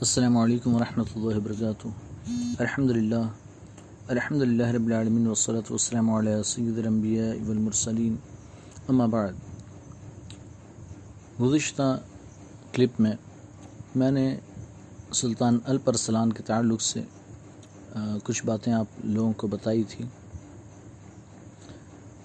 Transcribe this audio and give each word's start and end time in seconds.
السلام 0.00 0.36
علیکم 0.36 0.74
ورحمۃ 0.74 1.04
اللہ 1.14 1.36
وبرکاتہ۔ 1.36 1.88
الحمد 2.58 2.90
للہ 2.90 3.22
الحمد 4.08 4.42
للہ 4.42 4.66
رب 4.66 4.86
العالمین 4.86 5.26
والصلاة 5.26 5.70
والسلام 5.70 6.10
علیہ 6.10 6.42
سید 6.42 6.78
الانبیاء 6.78 7.32
والمرسلین۔ 7.46 8.16
اما 8.88 9.06
بعد، 9.06 9.32
گزشتہ 11.40 12.00
کلپ 12.72 13.00
میں 13.00 13.12
میں 13.94 14.10
نے 14.10 14.36
سلطان 15.12 15.58
الپرسلان 15.64 16.32
کے 16.32 16.42
تعلق 16.42 16.82
سے 16.82 17.02
کچھ 18.24 18.44
باتیں 18.46 18.72
آپ 18.72 19.04
لوگوں 19.04 19.32
کو 19.32 19.46
بتائی 19.46 19.84
تھی۔ 19.84 20.04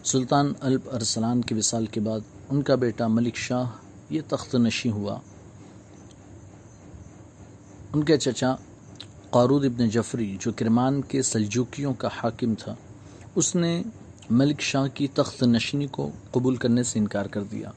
سلطان 0.03 0.53
الپ 0.61 0.89
ارسلان 0.93 1.41
کے 1.41 1.55
وصال 1.55 1.85
کے 1.85 1.99
بعد 1.99 2.19
ان 2.49 2.61
کا 2.61 2.75
بیٹا 2.75 3.07
ملک 3.07 3.35
شاہ 3.35 3.69
یہ 4.09 4.21
تخت 4.27 4.55
نشی 4.55 4.89
ہوا۔ 4.89 5.19
ان 7.93 8.03
کے 8.03 8.17
چچا 8.17 8.55
قارود 9.29 9.65
ابن 9.65 9.89
جفری، 9.89 10.37
جو 10.39 10.51
کرمان 10.55 11.01
کے 11.01 11.21
سلجوکیوں 11.21 11.93
کا 11.93 12.07
حاکم 12.15 12.53
تھا، 12.55 12.75
اس 13.35 13.55
نے 13.55 13.83
ملک 14.29 14.61
شاہ 14.61 14.87
کی 14.93 15.07
تخت 15.07 15.43
نشینی 15.43 15.87
کو 15.87 16.09
قبول 16.31 16.55
کرنے 16.55 16.83
سے 16.83 16.99
انکار 16.99 17.25
کر 17.25 17.43
دیا 17.43 17.71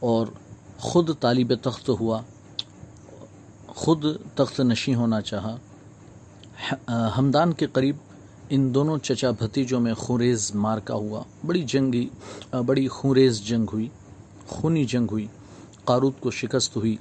اور 0.00 0.26
خود 0.78 1.10
طالب 1.20 1.52
تخت 1.62 1.88
ہوا، 1.88 2.20
خود 3.66 4.04
تخت 4.34 4.60
نشین 4.60 4.94
ہونا 4.94 5.20
چاہا۔ 5.20 5.56
ہمدان 7.18 7.52
کے 7.52 7.66
قریب 7.66 7.96
ان 8.50 8.74
دونوں 8.74 8.98
چچا 8.98 9.30
بھتیجوں 9.30 9.80
میں 9.80 9.94
خوریز 9.94 10.50
مارکا 10.54 10.94
ہوا۔ 10.94 11.22
بڑی 11.46 11.62
جنگی 11.62 12.08
بڑی 12.66 12.88
خوریز 12.88 13.42
جنگ 13.42 13.66
ہوئی، 13.72 13.88
خونی 14.48 14.84
جنگ 14.84 15.06
ہوئی، 15.10 15.26
قارود 15.84 16.12
کو 16.20 16.30
شکست 16.30 16.76
ہوئی۔ 16.76 16.96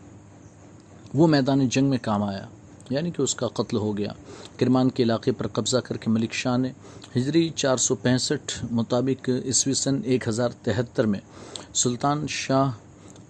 وہ 1.13 1.27
میدان 1.27 1.67
جنگ 1.69 1.89
میں 1.89 1.97
کام 2.01 2.23
آیا۔ 2.23 2.45
یعنی 2.89 3.11
کہ 3.11 3.21
اس 3.21 3.35
کا 3.35 3.47
قتل 3.47 3.77
ہو 3.77 3.97
گیا۔ 3.97 4.11
کرمان 4.57 4.89
کے 4.89 5.03
علاقے 5.03 5.31
پر 5.31 5.47
قبضہ 5.47 5.77
کر 5.77 5.97
کے 5.97 6.09
ملک 6.09 6.33
شاہ 6.33 6.57
نے 6.57 6.71
ہجری 7.15 7.49
چار 7.55 7.77
سو 7.77 7.95
پینسٹھ 7.95 8.65
مطابق 8.71 9.29
عیسوی 9.45 9.73
سن 9.73 10.01
ایک 10.03 10.27
ہزار 10.27 10.49
تہتر 10.63 11.05
میں 11.05 11.19
سلطان 11.73 12.25
شاہ 12.27 12.71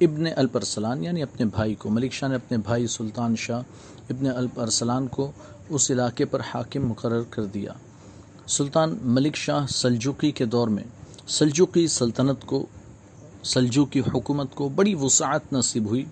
ابن 0.02 0.26
الپرسلان 0.36 1.04
یعنی 1.04 1.23
اپنے 1.23 1.46
بھائی 1.46 1.76
کو، 1.76 1.90
ملک 1.90 2.12
شاہ 2.12 2.30
نے 2.30 2.36
اپنے 2.36 2.58
بھائی 2.58 2.88
سلطان 2.88 3.36
شاہ 3.36 3.62
ابن 4.09 4.28
الپرسلان 4.28 5.08
کو 5.08 5.31
اس 5.70 5.92
علاقے 5.92 6.26
پر 6.26 6.40
حاکم 6.40 6.88
مقرر 6.88 7.22
کر 7.30 7.46
دیا۔ 7.46 7.72
سلطان 8.48 8.98
ملک 9.02 9.36
شاہ 9.36 9.66
سلجوقی 9.68 10.31
کے 10.31 10.46
دور 10.46 10.68
میں 10.68 10.84
سلجوقی 11.28 11.88
سلطنت 11.88 12.46
کو، 12.46 12.66
سلجوقی 13.44 14.00
حکومت 14.00 14.56
کو 14.56 14.70
بڑی 14.70 14.96
وسعت 14.96 15.53
نصیب 15.53 15.86
ہوئی۔ 15.86 16.06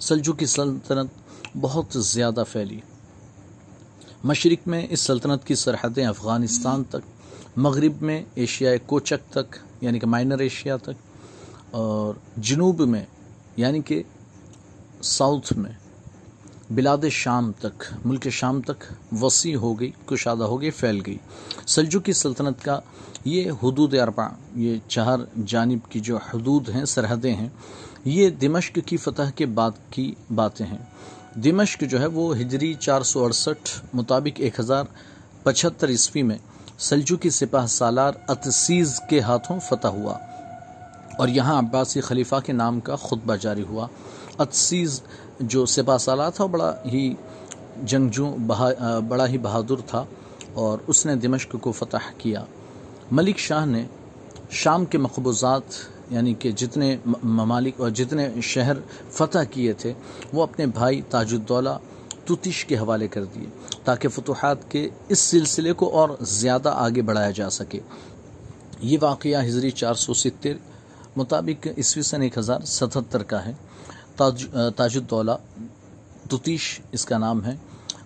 سلجوقی 0.00 0.46
سلطنت 0.46 1.21
بہت 1.54 1.96
زیادہ 2.04 2.42
پھیلی۔ 2.52 2.80
مشرق 4.24 4.66
میں 4.68 4.86
اس 4.90 5.00
سلطنت 5.00 5.46
کی 5.46 5.54
سرحدیں 5.54 6.04
افغانستان 6.06 6.82
تک، 6.84 7.56
مغرب 7.56 8.02
میں 8.02 8.22
ایشیائے 8.34 8.78
کوچک 8.86 9.30
تک 9.30 9.56
یعنی 9.80 9.98
کہ 9.98 10.06
مائنر 10.06 10.38
ایشیا 10.38 10.76
تک، 10.76 11.70
اور 11.70 12.14
جنوب 12.36 12.80
میں 12.80 13.04
یعنی 13.56 13.80
کہ 13.80 14.02
ساؤتھ 15.02 15.52
میں، 15.52 15.72
بلاد 16.70 17.08
شام 17.10 17.50
تک، 17.52 17.84
ملک 18.04 18.28
شام 18.30 18.60
تک 18.60 18.84
وسیع 19.22 19.56
ہو 19.56 19.72
گئی، 19.80 19.90
کشادہ 20.06 20.44
ہو 20.44 20.60
گئی، 20.60 20.70
پھیل 20.70 21.00
گئی۔ 21.06 21.18
سلجوکی 21.66 22.12
سلطنت 22.12 22.62
کا 22.64 22.78
یہ 23.24 23.50
حدود 23.62 23.94
اربع، 23.94 24.28
یہ 24.56 24.78
چار 24.88 25.18
جانب 25.46 25.90
کی 25.90 26.00
جو 26.00 26.16
حدود 26.16 26.68
ہیں، 26.68 26.84
سرحدیں 26.84 27.34
ہیں، 27.34 27.48
یہ 28.04 28.30
دمشق 28.30 28.78
کی 28.86 28.96
فتح 28.96 29.30
کے 29.36 29.46
بعد 29.46 29.70
کی 29.90 30.12
باتیں 30.34 30.66
ہیں۔ 30.66 30.78
دمشق 31.34 31.80
جو 31.80 32.00
ہے 32.00 32.06
وہ 32.06 32.36
ہجری 32.36 32.74
چار 32.74 33.02
سو 33.02 33.24
اڑسٹھ 33.24 33.68
مطابق 33.94 34.40
ایک 34.40 34.60
ہزار 34.60 34.84
پچہتر 35.42 35.88
عیسوی 35.88 36.22
میں 36.22 36.36
سلجوکی 36.78 37.30
سپاہ 37.30 37.66
سالار 37.66 38.12
اتسیز 38.28 39.00
کے 39.10 39.20
ہاتھوں 39.20 39.58
فتح 39.60 39.86
ہوا 39.86 40.12
اور 41.18 41.28
یہاں 41.28 41.58
عباسی 41.58 42.00
خلیفہ 42.00 42.34
کے 42.46 42.52
نام 42.52 42.80
کا 42.80 42.96
خطبہ 42.96 43.36
جاری 43.36 43.62
ہوا۔ 43.62 43.86
اتسیز 44.38 45.00
جو 45.40 45.66
سپاہ 45.66 45.98
سالار 45.98 46.30
تھا 46.30 46.46
بڑا 46.46 46.74
ہی 46.84 47.14
جنگجو 47.82 48.36
بڑا 49.08 49.26
ہی 49.26 49.38
بہادر 49.38 49.80
تھا 49.86 50.04
اور 50.54 50.78
اس 50.86 51.06
نے 51.06 51.16
دمشق 51.16 51.56
کو 51.60 51.72
فتح 51.72 52.10
کیا۔ 52.18 52.44
ملک 53.12 53.38
شاہ 53.38 53.64
نے 53.64 53.84
شام 54.50 54.84
کے 54.84 54.98
مقبوضات 54.98 55.62
یعنی 56.12 56.34
کہ 56.34 56.50
جتنے 56.50 56.96
ممالک 57.22 57.80
اور 57.80 57.90
جتنے 57.90 58.28
شہر 58.42 58.76
فتح 59.10 59.38
کیے 59.50 59.72
تھے، 59.72 59.92
وہ 60.32 60.42
اپنے 60.42 60.66
بھائی 60.66 61.00
تاج 61.10 61.34
الدولہ 61.34 61.76
توتش 62.24 62.64
کے 62.64 62.76
حوالے 62.76 63.08
کر 63.08 63.24
دیے 63.24 63.46
تاکہ 63.84 64.08
فتوحات 64.08 64.70
کے 64.70 64.88
اس 65.08 65.18
سلسلے 65.18 65.72
کو 65.72 65.88
اور 65.90 66.08
زیادہ 66.20 66.72
آگے 66.76 67.02
بڑھایا 67.02 67.30
جا 67.30 67.50
سکے۔ 67.50 67.80
یہ 68.80 68.98
واقعہ 69.00 69.44
ہجری 69.44 69.70
چار 69.70 69.94
سو 69.94 70.14
ستر 70.14 70.54
مطابق 71.16 71.66
عیسوی 71.76 72.02
سن 72.02 72.22
ایک 72.22 72.38
ہزار 72.38 72.60
ستہتر 72.60 73.22
کا 73.22 73.44
ہے۔ 73.46 73.52
تاج 74.16 74.46
تاج 74.76 74.96
الدولہ 74.96 75.36
توتیش 76.28 76.80
اس 76.92 77.04
کا 77.04 77.18
نام 77.18 77.44
ہے۔ 77.44 77.56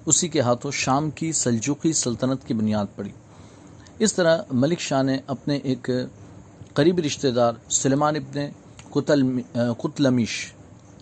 اسی 0.07 0.29
کے 0.29 0.41
ہاتھوں 0.41 0.71
شام 0.71 1.11
کی 1.11 1.33
سلجوقی 1.33 1.93
سلطنت 1.93 2.47
کی 2.47 2.55
بنیاد 2.55 2.87
پڑی۔ 2.97 3.11
اس 3.99 4.15
طرح 4.15 4.39
ملک 4.53 4.81
شاہ 4.81 5.03
نے 5.03 5.19
اپنے 5.27 5.57
ایک 5.57 5.91
قریبی 6.77 7.03
رشتہ 7.03 7.29
دار 7.29 7.53
سلیمان 7.71 8.17
ابن 8.17 8.39
قتلمیش، 9.83 10.33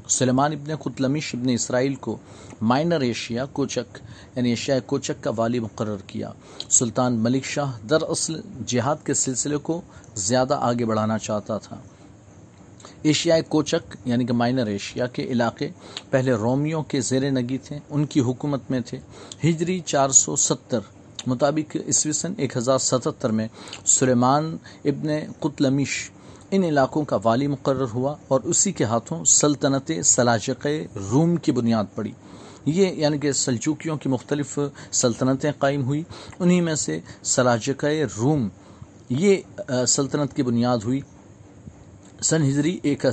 سلیمان 0.08 0.52
ابن 0.52 0.76
قتلمیش 0.76 1.34
ابن 1.34 1.48
اسرائیل 1.48 1.94
کو 1.94 2.16
مائنر 2.62 3.00
ایشیا 3.00 3.44
کوچک 3.44 3.98
یعنی 4.36 4.48
ایشیا 4.48 4.78
کوچک 4.80 5.24
کا 5.24 5.30
والی 5.36 5.58
مقرر 5.58 5.96
کیا۔ 6.06 6.30
سلطان 6.70 7.18
ملک 7.18 7.44
شاہ 7.44 7.72
دراصل 7.90 8.40
جہاد 8.66 9.04
کے 9.04 9.14
سلسلے 9.14 9.56
کو 9.56 9.80
زیادہ 10.14 10.58
آگے 10.60 10.84
بڑھانا 10.84 11.18
چاہتا 11.18 11.58
تھا۔ 11.58 11.76
ایشیائے 13.02 13.42
کوچک 13.42 13.96
یعنی 14.04 14.26
کہ 14.26 14.32
مائنر 14.32 14.66
ایشیا 14.66 15.06
کے 15.06 15.22
علاقے 15.22 15.68
پہلے 16.10 16.32
رومیوں 16.32 16.82
کے 16.82 17.00
زیر 17.00 17.30
نگی 17.30 17.58
تھے، 17.58 17.78
ان 17.90 18.06
کی 18.06 18.20
حکومت 18.20 18.70
میں 18.70 18.80
تھے۔ 18.80 18.98
ہجری 19.44 19.80
چار 19.80 20.10
سو 20.10 20.36
ستر 20.36 20.93
مطابق 21.26 21.76
عیسوی 21.86 22.12
سن 22.12 22.32
ایک 22.36 22.56
ہزار 22.56 22.78
ستتر 22.78 23.30
میں 23.30 23.46
سلیمان 23.86 24.56
ابن 24.84 25.08
قتلمیش 25.40 26.10
ان 26.50 26.64
علاقوں 26.64 27.04
کا 27.04 27.18
والی 27.24 27.46
مقرر 27.46 27.86
ہوا 27.94 28.14
اور 28.28 28.40
اسی 28.44 28.72
کے 28.72 28.84
ہاتھوں 28.84 29.24
سلطنت 29.24 29.90
سلاجق 30.04 30.66
روم 31.10 31.36
کی 31.36 31.52
بنیاد 31.52 31.84
پڑی۔ 31.94 32.12
یہ 32.66 32.86
یعنی 32.86 33.18
کہ 33.18 33.32
سلجوکیوں 33.32 33.96
کی 33.96 34.08
مختلف 34.08 34.58
سلطنتیں 34.92 35.52
قائم 35.58 35.84
ہوئی، 35.84 36.02
انہی 36.38 36.60
میں 36.60 36.74
سے 36.74 37.00
سلاجق 37.22 37.84
روم، 38.18 38.48
یہ 39.08 39.36
سلطنت 39.88 40.36
کی 40.36 40.42
بنیاد 40.42 40.78
ہوئی۔ 40.84 41.00
سن 42.24 42.42
ہجری 42.42 42.78
ایک 42.82 43.06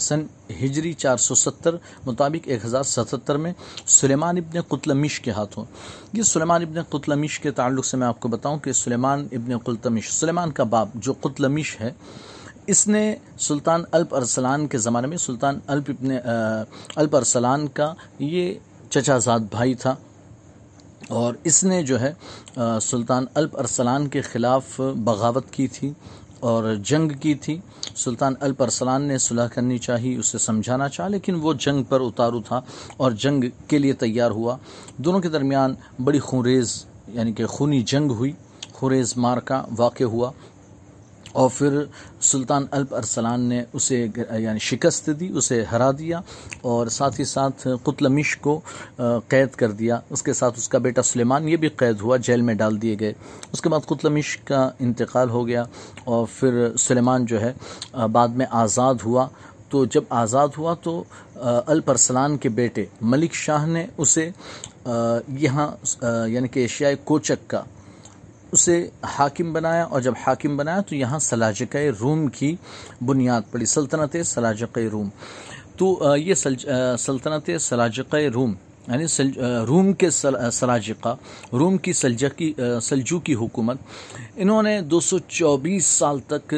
سن 0.00 0.20
ہجری 0.60 0.92
چار 0.92 1.16
سو 1.16 1.34
ستر 1.34 1.74
مطابق 2.06 2.48
ایک 2.48 2.64
ہزار 2.64 2.82
ستہتر 2.82 3.36
میں 3.36 3.52
سلیمان 3.86 4.36
ابن 4.36 4.60
قتلمش 4.60 5.20
کے 5.20 5.30
ہاتھوں۔ 5.30 5.64
یہ 6.12 6.22
سلیمان 6.22 6.62
ابن 6.62 6.82
قتلمش 6.82 7.38
کے 7.40 7.50
تعلق 7.50 7.84
سے 7.84 7.96
میں 7.96 8.06
آپ 8.06 8.20
کو 8.20 8.28
بتاؤں 8.28 8.58
کہ 8.58 8.72
سلیمان 8.72 9.26
ابن 9.32 9.58
قلتمش 9.58 10.12
سلیمان 10.12 10.50
کا 10.50 10.64
باپ 10.64 10.88
جو 10.94 11.12
قتلمش 11.20 11.76
ہے، 11.80 11.90
اس 12.66 12.86
نے 12.88 13.14
سلطان 13.38 13.82
الپ 13.92 14.14
ارسلان 14.14 14.66
کے 14.66 14.78
زمانے 14.78 15.06
میں 15.06 15.16
سلطان 15.16 15.58
الپ 15.66 15.90
ابن 15.90 16.10
الپ 16.96 17.16
ارسلان 17.16 17.68
کا 17.68 17.94
یہ 18.18 18.54
چچا 18.90 19.18
زاد 19.18 19.40
بھائی 19.50 19.74
تھا۔ 19.74 19.94
اور 21.08 21.34
اس 21.44 21.64
نے 21.64 21.82
جو 21.82 22.00
ہے 22.00 22.12
سلطان 22.82 23.24
الپ 23.34 23.58
ارسلان 23.58 24.08
کے 24.08 24.20
خلاف 24.20 24.80
بغاوت 25.04 25.50
کی 25.50 25.66
تھی۔ 25.68 25.92
اور 26.44 26.74
جنگ 26.74 27.08
کی 27.08 27.34
تھی۔ 27.34 27.58
سلطان 27.96 28.34
الپرسلان 28.40 29.02
نے 29.02 29.18
صلح 29.18 29.46
کرنی 29.46 29.78
چاہی، 29.78 30.14
اسے 30.14 30.38
سمجھانا 30.38 30.88
چاہا، 30.88 31.08
لیکن 31.08 31.34
وہ 31.34 31.52
جنگ 31.52 31.82
پر 31.82 32.00
اتارو 32.00 32.40
تھا 32.40 32.60
اور 32.96 33.12
جنگ 33.12 33.44
کے 33.68 33.78
لیے 33.78 33.92
تیار 33.92 34.30
ہوا۔ 34.30 34.56
دونوں 34.96 35.20
کے 35.20 35.28
درمیان 35.28 35.74
بڑی 36.04 36.18
خونریز 36.18 36.84
یعنی 37.08 37.32
کہ 37.32 37.46
خونی 37.46 37.82
جنگ 37.82 38.10
ہوئی۔ 38.10 38.32
خوریز 38.72 39.16
مار 39.16 39.38
کا 39.38 39.64
واقع 39.78 40.04
ہوا۔ 40.04 40.30
اور 41.34 41.48
پھر 41.56 41.78
سلطان 42.20 42.64
الپ 42.70 42.94
ارسلان 42.94 43.40
نے 43.40 43.62
اسے 43.72 44.06
یعنی 44.38 44.58
شکست 44.58 45.10
دی، 45.20 45.28
اسے 45.36 45.62
ہرا 45.70 45.90
دیا 45.98 46.20
اور 46.62 46.86
ساتھ 46.96 47.18
ہی 47.20 47.24
ساتھ 47.24 47.66
قتلمش 47.82 48.36
کو 48.36 48.60
قید 49.28 49.50
کر 49.56 49.70
دیا۔ 49.70 49.98
اس 50.10 50.22
کے 50.22 50.32
ساتھ 50.32 50.58
اس 50.58 50.68
کا 50.68 50.78
بیٹا 50.78 51.02
سلیمان 51.02 51.48
یہ 51.48 51.56
بھی 51.56 51.68
قید 51.68 52.00
ہوا، 52.00 52.16
جیل 52.16 52.40
میں 52.40 52.54
ڈال 52.54 52.80
دیے 52.82 52.96
گئے۔ 53.00 53.12
اس 53.52 53.60
کے 53.62 53.68
بعد 53.68 53.86
قتلمش 53.86 54.36
کا 54.44 54.68
انتقال 54.78 55.30
ہو 55.30 55.46
گیا 55.46 55.64
اور 56.04 56.26
پھر 56.38 56.76
سلیمان 56.78 57.26
جو 57.26 57.40
ہے 57.40 57.52
بعد 58.12 58.28
میں 58.28 58.46
آزاد 58.62 58.94
ہوا۔ 59.04 59.26
تو 59.70 59.84
جب 59.84 60.02
آزاد 60.22 60.48
ہوا 60.58 60.74
تو 60.82 61.02
الپ 61.66 61.90
ارسلان 61.90 62.36
کے 62.38 62.48
بیٹے 62.48 62.84
ملک 63.02 63.32
شاہ 63.34 63.66
نے 63.66 63.86
اسے 63.98 64.30
یہاں 65.38 65.68
یعنی 66.28 66.48
کہ 66.48 66.60
ایشیائے 66.60 66.96
کوچک 67.04 67.50
کا 67.50 67.62
اسے 68.54 68.76
حاکم 69.08 69.52
بنایا 69.52 69.84
اور 69.84 70.00
جب 70.00 70.14
حاکم 70.26 70.56
بنایا 70.56 70.80
تو 70.80 70.94
یہاں 70.94 71.18
سلاجق 71.18 71.76
روم 72.00 72.26
کی 72.28 72.54
بنیاد 73.04 73.42
پڑی، 73.50 73.66
سلطنت 73.66 74.16
سلاجق 74.24 74.78
روم۔ 74.92 75.08
تو 75.76 76.16
یہ 76.16 76.34
سلطنت 76.98 77.50
سلاجق 77.60 78.14
روم 78.34 78.54
یعنی 78.88 79.06
روم 79.68 79.92
کے 79.92 80.10
سلاجقہ، 80.10 81.14
روم 81.52 81.78
کی 81.78 81.92
سلجکی 81.92 82.52
سلجو 82.82 83.18
کی 83.20 83.34
حکومت۔ 83.34 83.76
انہوں 84.36 84.62
نے 84.62 84.80
دو 84.80 85.00
سو 85.00 85.18
چوبیس 85.18 85.86
سال 85.86 86.20
تک 86.26 86.54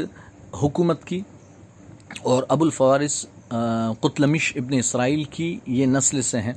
حکومت 0.63 1.05
کی 1.05 1.21
اور 2.23 2.43
ابو 2.49 2.65
الفوارس 2.65 3.25
قتلمش 4.01 4.53
ابن 4.57 4.79
اسرائیل 4.79 5.25
کی 5.25 5.59
یہ 5.67 5.87
نسل 5.87 6.23
سے 6.23 6.41
ہیں۔ 6.41 6.53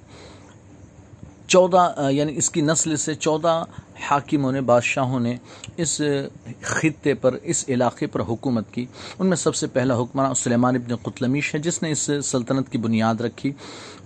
چودہ 1.50 1.94
یعنی 2.12 2.38
اس 2.38 2.50
کی 2.50 2.62
نسل 2.62 2.96
سے 2.96 3.16
چودہ 3.16 3.64
حاکموں 4.02 4.52
نے، 4.52 4.62
بادشاہوں 4.62 5.20
نے 5.20 5.38
اس 5.78 6.02
خطے 6.62 7.14
پر، 7.14 7.38
اس 7.44 7.66
علاقے 7.68 8.08
پر 8.08 8.20
حکومت 8.20 8.74
کی۔ 8.74 8.86
ان 9.20 9.28
میں 9.28 9.38
سب 9.38 9.56
سے 9.56 9.68
پہلا 9.68 10.02
حکمراں 10.02 10.34
سلیمان 10.34 10.76
ابن 10.76 10.96
قتلمیش 10.96 11.56
ہے، 11.56 11.60
جس 11.60 11.84
نے 11.84 11.92
اس 11.92 12.10
سلطنت 12.24 12.70
کی 12.70 12.78
بنیاد 12.78 13.16
رکھی۔ 13.16 13.52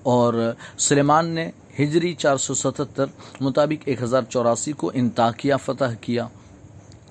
اور 0.03 0.53
سلیمان 0.77 1.29
نے 1.29 1.51
ہجری 1.79 2.13
چار 2.13 2.37
سو 2.37 2.53
ستتر 2.53 3.05
مطابق 3.39 3.83
ایک 3.85 4.01
ہزار 4.01 4.21
چوراسی 4.29 4.71
کو 4.71 4.91
انتاکیہ 4.93 5.53
فتح 5.65 5.93
کیا۔ 6.01 6.27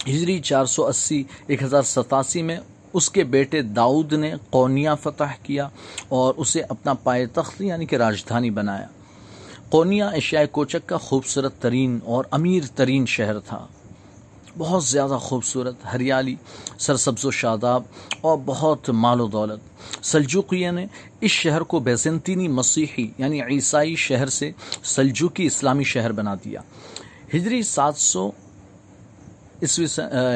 ہجری 0.09 0.41
چار 0.41 0.65
سو 0.65 0.87
اسی، 0.87 1.23
ایک 1.47 1.63
ہزار 1.63 1.83
ستاسی 1.83 2.43
میں 2.43 2.57
اس 2.93 3.11
کے 3.11 3.25
بیٹے 3.25 3.63
داؤد 3.63 4.13
نے 4.13 4.35
قونیا 4.51 4.95
فتح 4.95 5.33
کیا 5.43 5.69
اور 6.09 6.35
اسے 6.37 6.63
اپنا 6.69 6.95
پائے 6.95 7.27
تخت 7.27 7.63
یعنی 7.63 7.87
کہ 7.87 7.97
راجدھانی 7.97 8.51
بنایا۔ 8.51 8.87
قونیا 9.73 10.09
ایشیاء 10.09 10.45
کوچک 10.53 10.87
کا 10.87 10.97
خوبصورت 10.99 11.53
ترین 11.61 11.99
اور 12.05 12.25
امیر 12.31 12.63
ترین 12.75 13.07
شہر 13.07 13.39
تھا۔ 13.39 13.67
بہت 14.59 14.85
زیادہ 14.85 15.17
خوبصورت، 15.21 15.75
ہریالی، 15.93 16.35
سرسبز 16.79 17.25
و 17.25 17.31
شاداب 17.31 17.83
اور 18.21 18.39
بہت 18.47 18.91
مال 18.91 19.21
و 19.21 19.27
دولت۔ 19.27 20.05
سلجوقیہ 20.05 20.71
نے 20.71 20.87
اس 21.21 21.31
شہر 21.31 21.61
کو 21.61 21.79
بیزنطینی 21.79 22.49
مسیحی 22.49 23.07
یعنی 23.19 23.41
عیسائی 23.43 23.97
شہر 23.97 24.29
سے 24.29 24.51
سلجوکی 24.85 25.47
اسلامی 25.47 25.85
شہر 25.85 26.13
بنا 26.13 26.35
دیا۔ 26.35 26.61
ہجری 27.35 27.63
سات 27.63 27.97
سو 27.97 28.31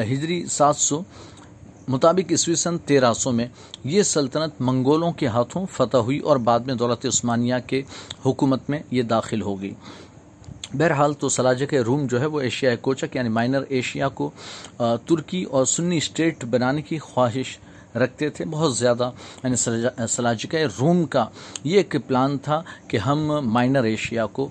ہجری 0.09 0.45
سات 0.45 0.75
سو 0.75 1.01
مطابق 1.87 2.31
عیسوی 2.31 2.55
سن 2.55 2.77
تیرہ 2.77 3.13
سو 3.13 3.31
میں 3.31 3.47
یہ 3.83 4.03
سلطنت 4.03 4.61
منگولوں 4.61 5.11
کے 5.11 5.27
ہاتھوں 5.27 5.65
فتح 5.71 5.97
ہوئی 5.97 6.19
اور 6.19 6.37
بعد 6.37 6.59
میں 6.59 6.75
دولت 6.75 7.05
عثمانیہ 7.05 7.55
کے 7.67 7.81
حکومت 8.25 8.69
میں 8.69 8.79
یہ 8.91 9.03
داخل 9.03 9.41
ہو 9.41 9.61
گئی۔ 9.61 9.73
بہرحال 10.73 11.13
تو 11.13 11.29
سلاجق 11.29 11.73
روم 11.73 12.05
جو 12.05 12.19
ہے 12.21 12.25
وہ 12.25 12.41
ایشیا 12.41 12.75
کوچک 12.75 13.15
یعنی 13.15 13.29
مائنر 13.29 13.63
ایشیا 13.69 14.07
کو 14.07 14.29
ترکی 14.77 15.43
اور 15.43 15.65
سنی 15.65 15.97
اسٹیٹ 15.97 16.43
بنانے 16.45 16.81
کی 16.81 16.97
خواہش 16.97 17.57
رکھتے 17.95 18.29
تھے۔ 18.29 18.45
بہت 18.45 18.77
زیادہ 18.77 19.09
یعنی 19.43 19.55
سلاجق 20.07 20.55
روم 20.79 21.05
کا 21.05 21.25
یہ 21.63 21.77
ایک 21.77 21.95
پلان 22.07 22.37
تھا 22.37 22.61
کہ 22.87 22.97
ہم 22.97 23.27
مائنر 23.43 23.83
ایشیا 23.83 24.25
کو، 24.25 24.49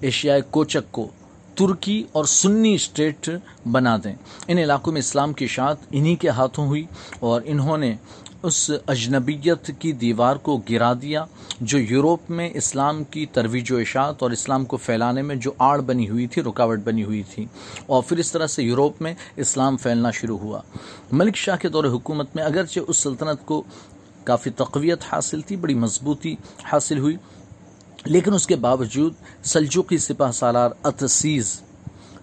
ایشیا 0.00 0.40
کوچک 0.40 0.92
کو 0.92 1.08
ترکی 1.58 2.04
اور 2.12 2.24
سنی 2.24 2.74
اسٹیٹ 2.74 3.30
بنا 3.72 3.96
دیں۔ 4.04 4.14
ان 4.48 4.58
علاقوں 4.58 4.92
میں 4.92 5.00
اسلام 5.00 5.32
کی 5.32 5.44
اشاعت 5.44 5.76
انہی 5.90 6.14
کے 6.14 6.28
ہاتھوں 6.28 6.66
ہوئی 6.66 6.86
اور 7.20 7.40
انہوں 7.44 7.78
نے 7.78 7.94
اس 8.42 8.70
اجنبیت 8.86 9.70
کی 9.78 9.92
دیوار 9.92 10.36
کو 10.36 10.60
گرا 10.70 10.92
دیا 11.02 11.24
جو 11.60 11.78
یوروپ 11.78 12.20
میں 12.30 12.50
اسلام 12.54 13.04
کی 13.04 13.26
ترویج 13.26 13.72
و 13.72 13.76
اشاعت 13.76 14.22
اور 14.22 14.30
اسلام 14.30 14.64
کو 14.64 14.76
پھیلانے 14.76 15.22
میں 15.22 15.36
جو 15.36 15.52
آڑ 15.58 15.80
بنی 15.80 16.08
ہوئی 16.08 16.26
تھی، 16.26 16.42
رکاوٹ 16.42 16.78
بنی 16.84 17.04
ہوئی 17.04 17.22
تھی۔ 17.34 17.46
اور 17.86 18.02
پھر 18.02 18.16
اس 18.16 18.32
طرح 18.32 18.46
سے 18.46 18.62
یوروپ 18.62 19.02
میں 19.02 19.14
اسلام 19.36 19.76
پھیلنا 19.76 20.10
شروع 20.10 20.38
ہوا۔ 20.38 20.60
ملک 21.12 21.36
شاہ 21.36 21.56
کے 21.56 21.68
دور 21.68 21.84
حکومت 21.84 22.36
میں 22.36 22.44
اگرچہ 22.44 22.80
اس 22.88 22.96
سلطنت 22.96 23.46
کو 23.46 23.62
کافی 24.24 24.50
تقویت 24.50 24.98
حاصل 25.12 25.40
تھی، 25.40 25.56
بڑی 25.56 25.74
مضبوطی 25.74 26.34
حاصل 26.64 26.98
ہوئی 26.98 27.16
لیکن 28.04 28.34
اس 28.34 28.46
کے 28.46 28.56
باوجود 28.56 29.14
سلجوقی 29.44 29.98
سپاہ 29.98 30.30
سالار 30.30 30.70
اتسیز 30.82 31.60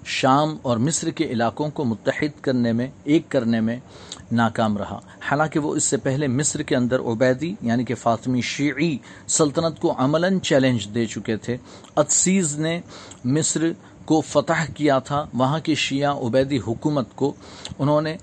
شام 0.06 0.58
اور 0.62 0.78
مصر 0.78 1.10
کے 1.10 1.24
علاقوں 1.24 1.70
کو 1.70 1.84
متحد 1.84 2.42
کرنے 2.42 2.72
میں، 2.72 2.88
ایک 3.04 3.30
کرنے 3.30 3.62
میں 3.62 3.80
ناکام 4.32 4.78
رہا۔ 4.78 5.00
حالانکہ 5.22 5.60
وہ 5.60 5.76
اس 5.76 5.84
سے 5.84 5.98
پہلے 5.98 6.28
مصر 6.28 6.62
کے 6.62 6.76
اندر 6.76 7.00
عبیدی 7.00 7.54
یعنی 7.62 7.84
کہ 7.84 7.96
فاطمی 7.96 8.42
شیعی 8.42 8.98
سلطنت 9.28 9.80
کو 9.80 9.94
عملاً 9.98 10.40
چیلنج 10.40 10.88
دے 10.96 11.06
چکے 11.06 11.38
تھے۔ 11.38 11.58
اتسیز 11.96 12.60
نے 12.60 12.82
مصر 13.26 13.72
کو 14.06 14.22
فتح 14.22 14.72
کیا 14.76 15.00
تھا، 15.00 15.26
وہاں 15.34 15.60
کی 15.60 15.76
شیعہ 15.76 16.14
عبیدی 16.16 16.60
حکومت 16.68 17.16
کو 17.16 17.34
انہوں 17.80 18.02
نے 18.02 18.18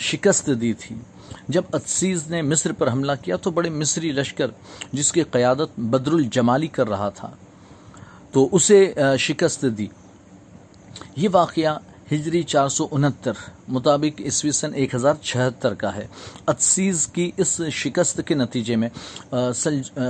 شکست 0.00 0.50
دی 0.60 0.72
تھی۔ 0.72 0.96
جب 1.48 1.62
اتسیز 1.72 2.28
نے 2.30 2.42
مصر 2.42 2.72
پر 2.72 2.90
حملہ 2.92 3.12
کیا 3.22 3.36
تو 3.36 3.50
بڑے 3.50 3.70
مصری 3.70 4.12
لشکر 4.12 4.50
جس 4.92 5.12
کی 5.12 5.22
قیادت 5.22 5.78
بدر 5.78 6.12
الجمالی 6.12 6.66
کر 6.66 6.88
رہا 6.88 7.08
تھا، 7.08 7.30
تو 8.32 8.48
اسے 8.52 8.94
شکست 9.18 9.64
دی۔ 9.78 9.86
یہ 11.16 11.28
واقعہ 11.32 11.78
ہجری 12.14 12.42
چار 12.42 12.68
سو 12.68 12.86
انہتر 12.90 13.32
مطابق 13.68 14.20
عیسوی 14.20 14.50
سن 14.50 14.74
ایک 14.74 14.94
ہزار 14.94 15.14
چھہتر 15.22 15.74
کا 15.74 15.94
ہے۔ 15.94 16.06
اتسیز 16.46 17.06
کی 17.06 17.30
اس 17.36 17.60
شکست 17.72 18.20
کے 18.26 18.34
نتیجے 18.34 18.76
میں 18.76 18.88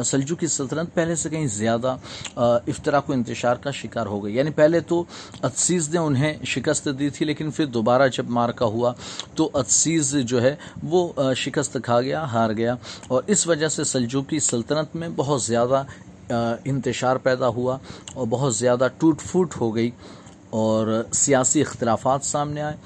سلجو 0.05 0.37
کی 0.37 0.47
سلطنت 0.47 0.95
پہلے 0.95 1.15
سے 1.15 1.29
کہیں 1.29 1.47
زیادہ 1.47 1.97
افطراک 2.37 3.11
و 3.11 3.13
انتشار 3.13 3.57
کا 3.57 3.71
شکار 3.71 4.07
ہو 4.07 4.25
گئی۔ 4.25 4.37
یعنی 4.37 4.51
پہلے 4.51 4.81
تو 4.81 5.05
اتسیز 5.43 5.89
نے 5.89 5.99
انہیں 5.99 6.45
شکست 6.45 6.89
دی 6.99 7.11
تھی، 7.11 7.27
لیکن 7.27 7.51
پھر 7.51 7.67
دوبارہ 7.67 8.09
جب 8.09 8.31
مارکا 8.31 8.65
ہوا 8.65 8.93
تو 9.35 9.51
اتسیز 9.55 10.15
جو 10.25 10.43
ہے 10.43 10.57
وہ 10.83 11.09
شکست 11.37 11.77
کھا 11.85 12.01
گیا، 12.01 12.25
ہار 12.25 12.51
گیا۔ 12.51 12.75
اور 13.07 13.23
اس 13.27 13.47
وجہ 13.47 13.69
سے 13.69 13.85
سلجو 13.85 14.23
کی 14.23 14.39
سلطنت 14.41 14.97
میں 14.97 15.09
بہت 15.17 15.43
زیادہ 15.43 15.83
انتشار 16.65 17.17
پیدا 17.17 17.49
ہوا 17.49 17.79
اور 18.15 18.27
بہت 18.31 18.57
زیادہ 18.57 18.89
ٹوٹ 18.99 19.23
پھوٹ 19.23 19.55
ہو 19.61 19.75
گئی۔ 19.75 19.91
اور 20.55 21.03
سیاسی 21.13 21.61
اختلافات 21.61 22.25
سامنے 22.25 22.63
آئے۔ 22.63 22.77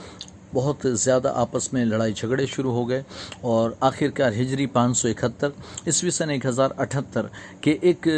بہت 0.55 0.87
زیادہ 0.95 1.33
آپس 1.37 1.73
میں 1.73 1.85
لڑائی 1.85 2.13
جھگڑے 2.13 2.45
شروع 2.47 2.73
ہو 2.73 2.89
گئے 2.89 3.03
اور 3.41 3.71
آخر 3.81 4.11
کار 4.11 4.33
ہجری 4.33 4.67
پانچ 4.67 4.99
سو 4.99 5.09
اکہتر، 5.09 5.49
عیسوی 5.87 6.11
سن 6.11 6.31
ایک 6.31 6.47
ہزار 6.47 6.71
اٹھتر 6.79 7.27
کے 7.61 7.77
ایک 7.81 8.09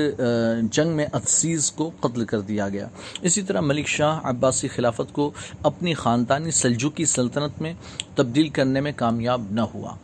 جنگ 0.72 0.92
میں 0.96 1.06
اتسیز 1.12 1.70
کو 1.72 1.90
قتل 2.00 2.24
کر 2.24 2.40
دیا 2.40 2.68
گیا۔ 2.68 2.86
اسی 3.22 3.42
طرح 3.42 3.60
ملک 3.60 3.86
شاہ 3.86 4.20
عباسی 4.22 4.68
خلافت 4.68 5.12
کو 5.12 5.30
اپنی 5.62 5.94
خاندانی 5.94 6.50
سلجوکی 6.50 7.04
سلطنت 7.04 7.60
میں 7.62 7.72
تبدیل 8.14 8.48
کرنے 8.48 8.80
میں 8.80 8.92
کامیاب 8.96 9.42
نہ 9.50 9.60
ہوا۔ 9.74 9.94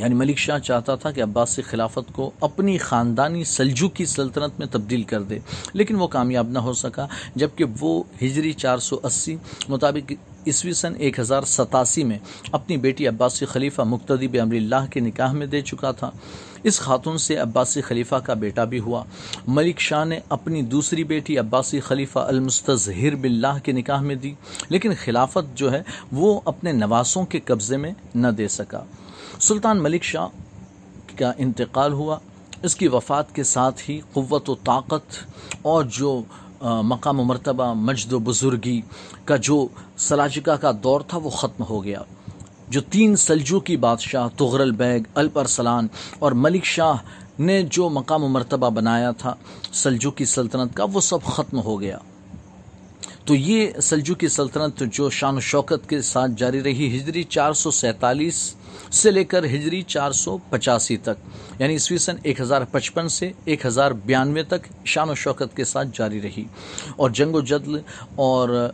یعنی 0.00 0.14
ملک 0.14 0.38
شاہ 0.38 0.58
چاہتا 0.58 0.94
تھا 0.94 1.10
کہ 1.10 1.22
عباسی 1.22 1.62
خلافت 1.62 2.12
کو 2.12 2.30
اپنی 2.40 2.76
خاندانی 2.78 3.44
سلجو 3.44 3.88
کی 3.88 4.04
سلطنت 4.06 4.58
میں 4.58 4.66
تبدیل 4.70 5.02
کر 5.02 5.22
دے، 5.22 5.38
لیکن 5.72 5.94
وہ 5.94 6.06
کامیاب 6.08 6.50
نہ 6.50 6.58
ہو 6.58 6.72
سکا، 6.72 7.06
جبکہ 7.36 7.64
وہ 7.80 8.02
ہجری 8.22 8.52
چار 8.52 8.78
سو 8.78 8.98
اسی 9.02 9.36
مطابق 9.68 10.12
عیسوی 10.46 10.72
سن 10.72 10.94
ایک 10.98 11.18
ہزار 11.20 11.42
ستاسی 11.46 12.04
میں 12.04 12.18
اپنی 12.52 12.76
بیٹی 12.76 13.08
عباسی 13.08 13.46
خلیفہ 13.46 13.82
مقتدی 13.86 14.38
امر 14.40 14.54
اللہ 14.54 14.90
کے 14.90 15.00
نکاح 15.00 15.32
میں 15.32 15.46
دے 15.46 15.60
چکا 15.60 15.90
تھا۔ 15.90 16.10
اس 16.62 16.80
خاتون 16.80 17.18
سے 17.18 17.36
عباسی 17.36 17.80
خلیفہ 17.80 18.14
کا 18.14 18.34
بیٹا 18.34 18.64
بھی 18.64 18.80
ہوا۔ 18.80 19.02
ملک 19.48 19.78
شاہ 19.80 20.04
نے 20.04 20.18
اپنی 20.28 20.62
دوسری 20.62 21.04
بیٹی 21.04 21.38
عباسی 21.38 21.80
خلیفہ 21.80 22.18
المستظہر 22.18 23.14
باللہ 23.14 23.58
کے 23.64 23.72
نکاح 23.72 24.00
میں 24.00 24.14
دی، 24.14 24.34
لیکن 24.68 24.92
خلافت 25.04 25.56
جو 25.56 25.72
ہے 25.72 25.82
وہ 26.12 26.40
اپنے 26.44 26.72
نواسوں 26.72 27.24
کے 27.24 27.40
قبضے 27.40 27.76
میں 27.76 27.92
نہ 28.14 28.28
دے 28.28 28.48
سکا۔ 28.48 28.82
سلطان 29.40 29.82
ملک 29.82 30.02
شاہ 30.02 30.26
کا 31.18 31.32
انتقال 31.38 31.92
ہوا۔ 31.92 32.18
اس 32.62 32.76
کی 32.76 32.88
وفات 32.88 33.34
کے 33.34 33.42
ساتھ 33.44 33.90
ہی 33.90 34.00
قوت 34.12 34.50
و 34.50 34.54
طاقت 34.54 35.16
اور 35.62 35.84
جو 35.84 36.22
مقام 36.62 37.20
و 37.20 37.24
مرتبہ 37.24 37.72
مجد 37.74 38.12
و 38.12 38.18
بزرگی 38.18 38.80
کا 39.24 39.36
جو 39.36 39.66
سلاجکہ 39.98 40.56
کا 40.56 40.70
دور 40.82 41.00
تھا 41.00 41.18
وہ 41.18 41.30
ختم 41.30 41.64
ہو 41.70 41.84
گیا۔ 41.84 42.02
جو 42.70 42.80
تین 42.80 43.16
سلجو 43.16 43.60
کی 43.60 43.76
بادشاہ 43.76 44.28
تغرل 44.36 44.70
بیگ 44.70 45.00
الپ 45.14 45.38
ارسلان 45.38 45.88
اور 46.18 46.32
ملک 46.32 46.64
شاہ 46.64 46.96
نے 47.38 47.62
جو 47.62 47.88
مقام 47.88 48.24
و 48.24 48.28
مرتبہ 48.28 48.70
بنایا 48.70 49.10
تھا 49.10 49.34
سلجو 49.72 50.10
کی 50.10 50.24
سلطنت 50.24 50.74
کا، 50.74 50.84
وہ 50.92 51.00
سب 51.00 51.22
ختم 51.22 51.60
ہو 51.60 51.80
گیا۔ 51.80 51.98
تو 53.24 53.34
یہ 53.34 53.70
سلجو 53.82 54.14
کی 54.14 54.28
سلطنت 54.28 54.82
جو 54.92 55.10
شان 55.10 55.36
و 55.36 55.40
شوکت 55.40 55.88
کے 55.88 56.02
ساتھ 56.02 56.30
جاری 56.36 56.62
رہی، 56.62 56.98
ہجری 56.98 57.22
چار 57.22 57.52
سو 57.52 57.70
سینتالیس 57.70 58.54
سے 58.92 59.10
لے 59.10 59.24
کر 59.24 59.44
ہجری 59.44 59.82
چار 59.82 60.12
سو 60.12 60.38
پچاسی 60.50 60.96
تک 60.96 61.30
یعنی 61.58 61.72
عیسوی 61.72 61.98
سن 61.98 62.16
ایک 62.22 62.40
ہزار 62.40 62.62
پچپن 62.70 63.08
سے 63.08 63.32
ایک 63.44 63.66
ہزار 63.66 63.90
بیانوے 63.90 64.42
تک 64.42 64.86
شان 64.86 65.10
و 65.10 65.14
شوکت 65.14 65.56
کے 65.56 65.64
ساتھ 65.64 65.88
جاری 65.92 66.22
رہی۔ 66.22 66.44
اور 66.96 67.10
جنگ 67.10 67.34
و 67.34 67.40
جدل 67.40 67.78
اور 68.14 68.70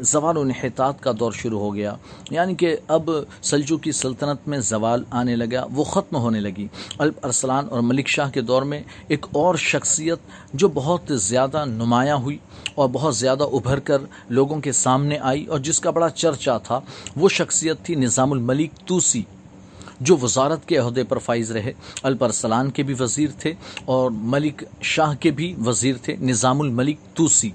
زوال 0.00 0.36
و 0.36 0.40
انحطاط 0.40 1.00
کا 1.00 1.12
دور 1.20 1.32
شروع 1.32 1.60
ہو 1.60 1.74
گیا۔ 1.74 1.94
یعنی 2.30 2.54
کہ 2.54 2.76
اب 2.88 3.10
سلجو 3.42 3.76
کی 3.76 3.92
سلطنت 3.92 4.48
میں 4.48 4.58
زوال 4.58 5.04
آنے 5.10 5.36
لگا، 5.36 5.66
وہ 5.72 5.84
ختم 5.84 6.16
ہونے 6.16 6.40
لگی۔ 6.40 6.68
الب 6.98 7.12
ارسلان 7.22 7.66
اور 7.70 7.80
ملک 7.80 8.08
شاہ 8.08 8.30
کے 8.30 8.40
دور 8.40 8.62
میں 8.62 8.82
ایک 9.08 9.26
اور 9.32 9.54
شخصیت 9.54 10.18
جو 10.54 10.68
بہت 10.68 11.12
زیادہ 11.14 11.64
نمایاں 11.64 12.16
ہوئی 12.16 12.38
اور 12.74 12.88
بہت 12.92 13.16
زیادہ 13.16 13.44
ابھر 13.44 13.78
کر 13.78 13.98
لوگوں 14.28 14.60
کے 14.60 14.72
سامنے 14.72 15.18
آئی 15.18 15.44
اور 15.44 15.58
جس 15.58 15.80
کا 15.80 15.90
بڑا 15.90 16.10
چرچا 16.10 16.58
تھا، 16.58 16.80
وہ 17.16 17.28
شخصیت 17.28 17.82
تھی 17.82 17.94
نظام 17.94 18.32
الملک 18.32 18.70
توسی۔ 18.86 19.22
جو 20.00 20.16
وزارت 20.22 20.68
کے 20.68 20.76
عہدے 20.76 21.04
پر 21.04 21.18
فائز 21.18 21.50
رہے۔ 21.52 21.72
الپرسلان 22.02 22.70
کے 22.70 22.82
بھی 22.82 22.94
وزیر 22.98 23.30
تھے 23.38 23.52
اور 23.84 24.10
ملک 24.10 24.64
شاہ 24.82 25.14
کے 25.20 25.30
بھی 25.30 25.54
وزیر 25.66 25.94
تھے، 26.02 26.16
نظام 26.20 26.60
الملک 26.60 26.96
توسی۔ 27.14 27.50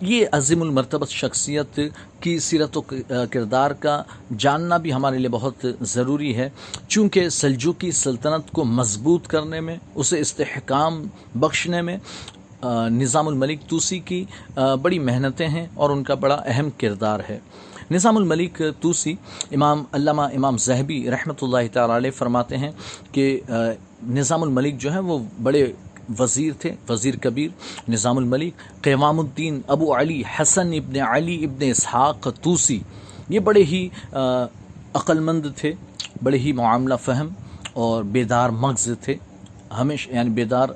یہ 0.00 0.26
عظیم 0.32 0.62
المرتبت 0.62 1.08
شخصیت 1.10 1.80
کی 2.20 2.38
سیرت 2.38 2.76
و 2.76 2.80
کردار 3.30 3.70
کا 3.70 4.02
جاننا 4.38 4.76
بھی 4.76 4.92
ہمارے 4.92 5.18
لیے 5.18 5.28
بہت 5.28 5.66
ضروری 5.80 6.34
ہے۔ 6.36 6.48
چونکہ 6.88 7.28
سلجوکی 7.28 7.90
سلطنت 7.90 8.50
کو 8.52 8.64
مضبوط 8.64 9.26
کرنے 9.26 9.60
میں، 9.60 9.76
اسے 9.94 10.20
استحکام 10.20 11.02
بخشنے 11.34 11.82
میں 11.82 11.96
نظام 12.90 13.28
الملک 13.28 13.60
توسی 13.68 13.98
کی 13.98 14.24
بڑی 14.82 14.98
محنتیں 14.98 15.48
ہیں 15.48 15.66
اور 15.74 15.90
ان 15.90 16.02
کا 16.04 16.14
بڑا 16.14 16.42
اہم 16.46 16.68
کردار 16.78 17.20
ہے۔ 17.28 17.38
نظام 17.90 18.16
الملک 18.16 18.60
توسی 18.80 19.14
امام 19.52 19.82
علامہ 19.92 20.22
امام 20.34 20.56
زہبی 20.58 20.98
رحمۃ 21.10 21.42
اللہ 21.42 21.66
تعالی 21.72 21.92
علیہ 21.96 22.10
فرماتے 22.10 22.56
ہیں 22.56 22.70
کہ 23.12 23.40
نظام 24.08 24.42
الملک 24.42 24.78
جو 24.80 24.92
ہے 24.92 24.98
وہ 24.98 25.18
بڑے 25.42 25.64
وزیر 26.18 26.52
تھے، 26.60 26.72
وزیر 26.88 27.16
کبیر 27.22 27.50
نظام 27.90 28.18
الملک 28.18 28.82
قیوام 28.82 29.20
الدین 29.20 29.60
ابو 29.66 29.94
علی 29.98 30.22
حسن 30.34 30.72
ابن 30.72 31.00
علی 31.08 31.36
ابن 31.44 31.64
اسحاق 31.70 32.28
توسی 32.42 32.78
یہ 33.28 33.40
بڑے 33.40 33.62
ہی 33.62 33.88
عقل 34.12 35.20
مند 35.20 35.46
تھے، 35.56 35.72
بڑے 36.22 36.38
ہی 36.38 36.52
معاملہ 36.52 36.94
فہم 37.04 37.28
اور 37.72 38.04
بیدار 38.12 38.50
مغز 38.64 38.88
تھے۔ 39.02 39.14
ہمیشہ 39.72 40.10
یعنی 40.10 40.30
بیدار 40.30 40.68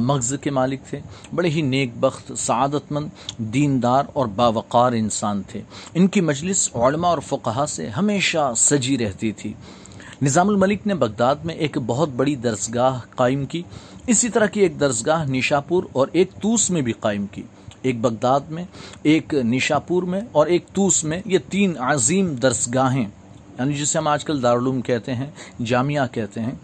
مغز 0.00 0.34
کے 0.40 0.50
مالک 0.50 0.80
تھے۔ 0.90 1.00
بڑے 1.34 1.48
ہی 1.48 1.62
نیک 1.62 1.90
بخت، 2.00 2.32
سعادت 2.38 2.92
مند، 2.92 3.08
دیندار 3.38 4.04
اور 4.12 4.26
باوقار 4.26 4.92
انسان 4.92 5.42
تھے۔ 5.48 5.60
ان 5.94 6.06
کی 6.06 6.20
مجلس 6.20 6.76
علماء 6.76 7.08
اور 7.08 7.18
فقہا 7.18 7.66
سے 7.68 7.88
ہمیشہ 7.88 8.52
سجی 8.56 8.98
رہتی 8.98 9.32
تھی۔ 9.32 9.52
نظام 10.22 10.48
الملک 10.48 10.86
نے 10.86 10.94
بغداد 10.94 11.36
میں 11.44 11.54
ایک 11.54 11.78
بہت 11.86 12.08
بڑی 12.08 12.34
درسگاہ 12.36 13.00
قائم 13.16 13.44
کی۔ 13.46 13.62
اسی 14.06 14.28
طرح 14.28 14.46
کی 14.46 14.60
ایک 14.60 14.80
درسگاہ 14.80 15.24
نیشاپور 15.24 15.84
اور 15.92 16.08
ایک 16.12 16.30
توس 16.32 16.70
میں 16.70 16.82
بھی 16.82 16.92
قائم 16.92 17.26
کی۔ 17.26 17.42
ایک 17.82 18.00
بغداد 18.00 18.40
میں، 18.48 18.64
ایک 19.02 19.34
نیشاپور 19.34 20.02
میں 20.02 20.20
اور 20.32 20.46
ایک 20.46 20.66
توس 20.72 21.04
میں 21.04 21.20
یہ 21.24 21.38
تین 21.48 21.74
عظیم 21.78 22.34
درسگاہیں 22.34 23.06
یعنی 23.58 23.74
جسے 23.74 23.98
ہم 23.98 24.08
آج 24.08 24.24
کل 24.24 24.42
دارالعلوم 24.42 24.80
کہتے 24.80 25.14
ہیں، 25.14 25.30
جامعہ 25.64 26.06
کہتے 26.12 26.40
ہیں۔ 26.40 26.54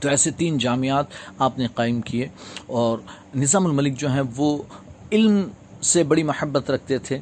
تو 0.00 0.08
ایسے 0.08 0.30
تین 0.30 0.58
جامعات 0.58 1.06
آپ 1.38 1.58
نے 1.58 1.66
قائم 1.74 2.00
کیے 2.00 2.28
اور 2.66 2.98
نظام 3.34 3.66
الملک 3.66 3.98
جو 3.98 4.10
ہیں 4.10 4.22
وہ 4.36 4.62
علم 5.12 5.48
سے 5.82 6.02
بڑی 6.02 6.22
محبت 6.22 6.70
رکھتے 6.70 6.98
تھے 6.98 7.18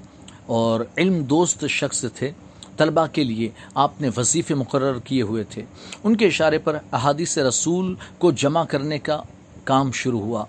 اور 0.46 0.80
علم 0.96 1.22
دوست 1.22 1.66
شخص 1.66 2.04
تھے، 2.14 2.30
طلبہ 2.76 3.06
کے 3.12 3.24
لیے 3.24 3.48
آپ 3.74 4.00
نے 4.00 4.08
وظیفے 4.16 4.54
مقرر 4.54 4.98
کیے 4.98 5.22
ہوئے 5.22 5.44
تھے۔ 5.44 5.62
ان 6.04 6.16
کے 6.16 6.26
اشارے 6.26 6.58
پر 6.58 6.78
احادیث 6.92 7.38
رسول 7.38 7.94
کو 8.18 8.30
جمع 8.30 8.64
کرنے 8.64 8.98
کا 8.98 9.22
کام 9.64 9.92
شروع 9.92 10.20
ہوا۔ 10.20 10.44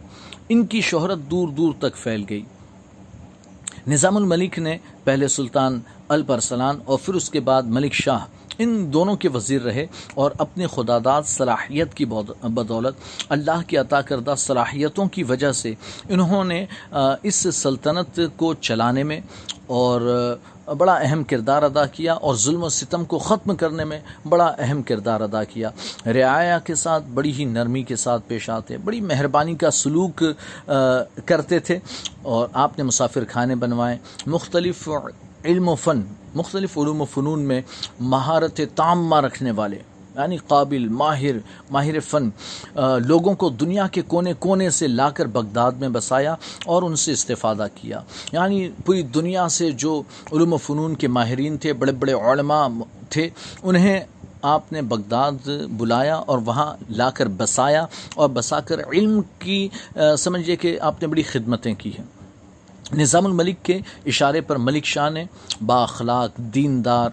ان 0.50 0.65
کی 0.65 0.82
شہرت 0.82 1.20
دور 1.20 1.48
دور 1.48 1.74
تک 1.79 1.96
پھیل 1.96 2.24
گئی۔ 2.29 2.41
نظام 3.88 4.17
الملک 4.17 4.60
نے 4.60 4.77
پہلے 5.03 5.27
سلطان 5.27 5.79
الپرسلان 6.08 6.79
اور 6.86 7.00
پھر 7.05 7.13
اس 7.13 7.29
کے 7.29 7.39
بعد 7.39 7.63
ملک 7.63 7.94
شاہ 7.94 8.25
ان 8.59 8.93
دونوں 8.93 9.15
کے 9.15 9.29
وزیر 9.29 9.62
رہے 9.62 9.85
اور 10.13 10.31
اپنے 10.38 10.67
خداداد 10.67 11.24
صلاحیت 11.25 11.93
کی 11.93 12.05
بدولت 12.05 12.95
اللہ 13.29 13.62
کی 13.67 13.77
عطا 13.77 14.01
کردہ 14.01 14.33
صلاحیتوں 14.38 15.05
کی 15.05 15.24
وجہ 15.24 15.51
سے 15.51 15.74
انہوں 16.09 16.43
نے 16.43 16.65
اس 17.24 17.47
سلطنت 17.53 18.19
کو 18.35 18.53
چلانے 18.53 19.03
میں 19.03 19.19
اور 19.67 20.01
بڑا 20.77 20.93
اہم 20.93 21.24
کردار 21.24 21.63
ادا 21.63 21.85
کیا 21.85 22.13
اور 22.13 22.35
ظلم 22.35 22.63
و 22.63 22.69
ستم 22.69 23.03
کو 23.05 23.17
ختم 23.19 23.55
کرنے 23.55 23.83
میں 23.85 24.00
بڑا 24.29 24.45
اہم 24.57 24.81
کردار 24.81 25.21
ادا 25.21 25.43
کیا۔ 25.43 25.69
رعایا 26.05 26.57
کے 26.59 26.75
ساتھ، 26.75 27.03
بڑی 27.13 27.33
ہی 27.33 27.45
نرمی 27.45 27.83
کے 27.83 27.95
ساتھ 27.95 28.24
پیش 28.27 28.50
آتے، 28.50 28.77
بڑی 28.77 29.01
مہربانی 29.01 29.55
کا 29.55 29.71
سلوک 29.71 30.24
کرتے 31.25 31.59
تھے 31.59 31.79
اور 32.21 32.47
آپ 32.53 32.77
نے 32.77 32.83
مسافر 32.83 33.24
کھانے 33.24 33.55
بنوائے، 33.55 33.97
مختلف 34.27 34.89
علم 35.45 35.67
و 35.69 35.75
فن، 35.75 36.01
مختلف 36.35 36.77
علوم 36.77 37.01
و 37.01 37.05
فنون 37.05 37.41
میں 37.41 37.61
مہارت 37.99 38.61
تامہ 38.75 39.19
رکھنے 39.21 39.51
والے 39.51 39.77
یعنی 40.15 40.37
قابل، 40.37 40.87
ماہر 40.87 41.37
ماہر 41.71 41.99
فن 41.99 42.29
لوگوں 43.05 43.33
کو 43.33 43.49
دنیا 43.49 43.87
کے 43.87 44.01
کونے 44.01 44.33
کونے 44.39 44.69
سے 44.69 44.87
لا 44.87 45.09
کر 45.09 45.25
بغداد 45.25 45.71
میں 45.71 45.89
بسایا 45.89 46.35
اور 46.65 46.83
ان 46.83 46.95
سے 46.95 47.11
استفادہ 47.11 47.67
کیا۔ 47.75 47.99
یعنی 48.31 48.69
پوری 48.85 49.01
دنیا 49.01 49.47
سے 49.49 49.71
جو 49.71 50.01
علوم 50.33 50.53
و 50.53 50.57
فنون 50.57 50.95
کے 50.95 51.07
ماہرین 51.07 51.57
تھے، 51.57 51.73
بڑے 51.73 51.91
بڑے 51.91 52.13
علماء 52.13 52.67
تھے، 53.09 53.29
انہیں 53.63 53.99
آپ 54.41 54.71
نے 54.71 54.81
بغداد 54.81 55.47
بلایا 55.77 56.15
اور 56.15 56.37
وہاں 56.45 56.75
لا 56.89 57.09
کر 57.09 57.27
بسایا 57.27 57.85
اور 58.15 58.29
بسا 58.29 58.59
کر 58.59 58.79
علم 58.93 59.21
کی 59.39 59.67
سمجھیے 60.17 60.55
کہ 60.55 60.77
آپ 60.81 61.01
نے 61.01 61.07
بڑی 61.07 61.21
خدمتیں 61.21 61.73
کی 61.77 61.91
ہیں۔ 61.97 62.05
نظام 62.93 63.25
الملک 63.25 63.63
کے 63.63 63.79
اشارے 64.05 64.41
پر 64.41 64.55
ملک 64.55 64.85
شاہ 64.85 65.09
نے 65.09 65.25
باخلاق 65.65 66.37
دیندار، 66.37 67.09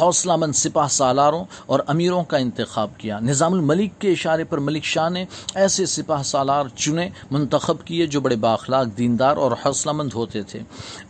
حوصلہ 0.00 0.36
مند، 0.36 0.52
سپاہ 0.52 0.88
سالاروں 0.88 1.44
اور 1.66 1.80
امیروں 1.86 2.24
کا 2.24 2.36
انتخاب 2.36 2.90
کیا۔ 2.98 3.18
نظام 3.20 3.52
الملک 3.52 4.00
کے 4.00 4.12
اشارے 4.12 4.44
پر 4.44 4.58
ملک 4.58 4.84
شاہ 4.84 5.08
نے 5.08 5.24
ایسے 5.54 5.86
سپاہ 5.86 6.22
سالار 6.22 6.64
چنے، 6.76 7.08
منتخب 7.30 7.76
کیے 7.84 8.06
جو 8.06 8.20
بڑے 8.20 8.36
باخلاق 8.36 8.86
دیندار 8.98 9.36
اور 9.36 9.52
حوصلہ 9.52 9.92
مند 9.92 10.12
ہوتے 10.14 10.42
تھے۔ 10.42 10.60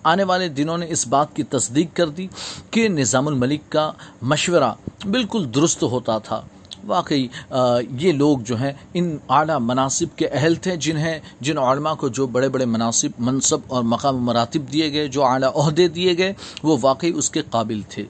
آنے 0.02 0.24
والے 0.24 0.48
دنوں 0.48 0.78
نے 0.78 0.86
اس 0.88 1.06
بات 1.06 1.36
کی 1.36 1.42
تصدیق 1.42 1.96
کر 1.96 2.08
دی 2.08 2.26
کہ 2.70 2.88
نظام 2.88 3.28
الملک 3.28 3.60
کا 3.68 3.92
مشورہ 4.22 4.72
بالکل 5.04 5.46
درست 5.54 5.82
ہوتا 5.82 6.18
تھا۔ 6.18 6.42
واقعی 6.86 7.26
یہ 8.00 8.12
لوگ 8.12 8.38
جو 8.38 8.56
ہیں، 8.56 8.72
ان 8.94 9.16
اعلیٰ 9.28 9.58
مناسب 9.60 10.18
کے 10.18 10.28
اہل 10.28 10.54
تھے 10.54 10.76
جنہیں، 10.76 11.18
جن 11.40 11.58
علماء 11.58 11.94
کو 11.94 12.08
جو 12.08 12.26
بڑے 12.26 12.48
بڑے 12.48 12.64
مناسب 12.64 13.08
منصب 13.18 13.58
اور 13.66 13.82
مقام 13.82 14.24
مراتب 14.24 14.72
دیے 14.72 14.92
گئے، 14.92 15.08
جو 15.08 15.24
اعلیٰ 15.24 15.50
عہدے 15.54 15.88
دیے 15.88 16.18
گئے، 16.18 16.32
وہ 16.62 16.76
واقعی 16.80 17.12
اس 17.14 17.30
کے 17.30 17.42
قابل 17.50 17.80
تھے۔ 17.88 18.04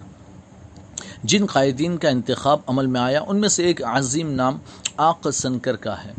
جن 1.24 1.46
قائدین 1.46 1.96
کا 1.96 2.08
انتخاب 2.08 2.58
عمل 2.66 2.86
میں 2.86 3.00
آیا، 3.00 3.20
ان 3.28 3.40
میں 3.40 3.48
سے 3.48 3.64
ایک 3.64 3.84
عظیم 3.84 4.30
نام 4.32 4.58
آق 4.96 5.30
سنکر 5.32 5.76
کا 5.76 6.04
ہے۔ 6.04 6.12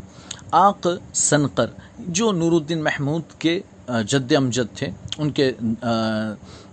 آق 0.50 0.86
سنکر، 1.14 1.66
جو 1.98 2.32
نور 2.32 2.52
الدین 2.52 2.82
محمود 2.84 3.22
کے 3.38 3.60
جد 4.08 4.32
امجد 4.32 4.76
تھے۔ 4.76 4.88
ان 5.18 5.30
کے 5.30 5.52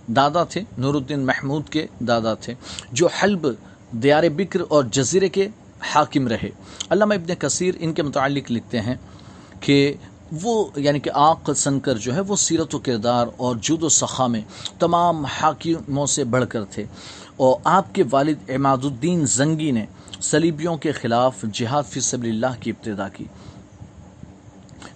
دادا 0.06 0.44
تھے، 0.44 0.60
نور 0.78 0.94
الدین 0.94 1.20
محمود 1.20 1.68
کے 1.68 1.86
دادا 2.00 2.34
تھے۔ 2.34 2.54
جو 2.92 3.06
حلب 3.06 3.46
دیار 3.90 4.22
بکر 4.36 4.60
اور 4.68 4.84
جزیرے 4.92 5.28
کے 5.28 5.48
حاکم 5.90 6.28
رہے۔ 6.28 6.50
علامہ 6.90 7.14
ابن 7.14 7.34
کثیر 7.34 7.74
ان 7.78 7.92
کے 7.92 8.02
متعلق 8.02 8.52
لکھتے 8.52 8.80
ہیں 8.80 8.94
کہ 9.60 9.94
وہ 10.42 10.68
یعنی 10.76 11.00
کہ 11.00 11.10
آق 11.14 11.50
سنکر 11.56 11.94
جو 11.94 12.14
ہے، 12.14 12.20
وہ 12.20 12.36
سیرت 12.36 12.74
و 12.74 12.78
کردار 12.78 13.26
اور 13.36 13.56
جود 13.60 13.82
و 13.82 13.88
سخا 13.88 14.26
میں 14.26 14.40
تمام 14.78 15.24
حاکموں 15.24 16.06
سے 16.06 16.24
بڑھ 16.24 16.44
کر 16.48 16.64
تھے۔ 16.64 16.84
اور 17.36 17.56
آپ 17.64 17.94
کے 17.94 18.02
والد 18.10 18.50
عماد 18.50 18.78
الدین 18.82 19.26
زنگی 19.26 19.70
نے 19.70 19.86
سلیبیوں 20.20 20.76
کے 20.76 20.92
خلاف 20.92 21.44
جہاد 21.52 21.82
فی 21.90 22.00
سبیل 22.00 22.30
اللہ 22.30 22.60
کی 22.60 22.70
ابتدا 22.70 23.08
کی۔ 23.08 23.24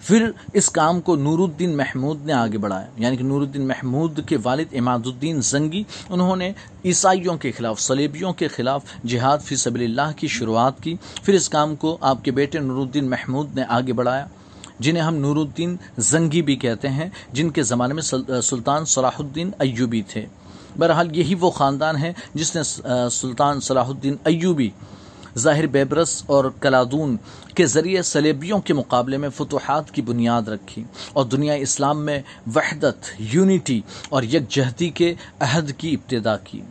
پھر 0.07 0.29
اس 0.53 0.69
کام 0.69 0.99
کو 1.01 1.15
نور 1.15 1.39
الدین 1.39 1.75
محمود 1.77 2.25
نے 2.25 2.33
آگے 2.33 2.57
بڑھایا 2.57 2.87
یعنی 2.97 3.17
کہ 3.17 3.23
نور 3.23 3.41
الدین 3.41 3.67
محمود 3.67 4.19
کے 4.27 4.37
والد 4.43 4.73
اماد 4.79 5.05
الدین 5.05 5.41
زنگی، 5.41 5.83
انہوں 6.09 6.35
نے 6.35 6.51
عیسائیوں 6.85 7.35
کے 7.37 7.51
خلاف 7.51 7.79
سلیبیوں 7.81 8.31
کے 8.33 8.47
خلاف 8.47 8.83
جہاد 9.05 9.37
فی 9.45 9.55
سبیل 9.55 9.83
اللہ 9.83 10.17
کی 10.17 10.27
شروعات 10.27 10.81
کی۔ 10.83 10.95
پھر 11.23 11.33
اس 11.33 11.49
کام 11.49 11.75
کو 11.75 11.97
آپ 12.01 12.23
کے 12.25 12.31
بیٹے 12.31 12.59
نور 12.59 12.81
الدین 12.81 13.09
محمود 13.09 13.55
نے 13.55 13.63
آگے 13.69 13.93
بڑھایا، 13.93 14.25
جنہیں 14.79 15.03
ہم 15.03 15.15
نور 15.15 15.35
الدین 15.35 15.75
زنگی 15.97 16.41
بھی 16.41 16.55
کہتے 16.55 16.89
ہیں، 16.89 17.09
جن 17.33 17.49
کے 17.49 17.63
زمانے 17.63 17.93
میں 17.93 18.03
سلطان 18.41 18.85
صلاح 18.85 19.19
الدین 19.19 19.51
ایوبی 19.59 20.01
تھے۔ 20.07 20.25
بہرحال 20.79 21.15
یہی 21.17 21.35
وہ 21.39 21.51
خاندان 21.51 21.97
ہے 21.97 22.13
جس 22.33 22.55
نے 22.55 22.63
سلطان 23.11 23.59
صلاح 23.59 23.87
الدین 23.87 24.15
ایوبی 24.25 24.69
ظاہر 25.37 25.67
بیبرس 25.67 26.23
اور 26.25 26.45
کلادون 26.59 27.17
کے 27.55 27.65
ذریعے 27.65 28.01
سلیبیوں 28.01 28.59
کے 28.59 28.73
مقابلے 28.73 29.17
میں 29.17 29.29
فتوحات 29.29 29.91
کی 29.91 30.01
بنیاد 30.01 30.41
رکھی 30.41 30.83
اور 31.13 31.25
دنیا 31.25 31.53
اسلام 31.53 32.05
میں 32.05 32.21
وحدت 32.55 33.05
یونٹی 33.19 33.81
اور 34.09 34.23
یکجہتی 34.23 34.89
کے 34.89 35.13
عہد 35.39 35.71
کی 35.77 35.93
ابتدا 35.93 36.37
کی۔ 36.37 36.61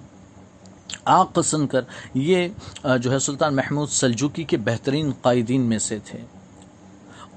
آق 1.05 1.39
کر 1.71 1.81
یہ 2.15 2.49
جو 3.01 3.13
ہے 3.13 3.19
سلطان 3.19 3.57
محمود 3.57 3.89
سلجوکی 3.89 4.45
کے 4.45 4.57
بہترین 4.57 5.13
قائدین 5.23 5.61
میں 5.61 5.79
سے 5.79 5.99
تھے۔ 6.05 6.19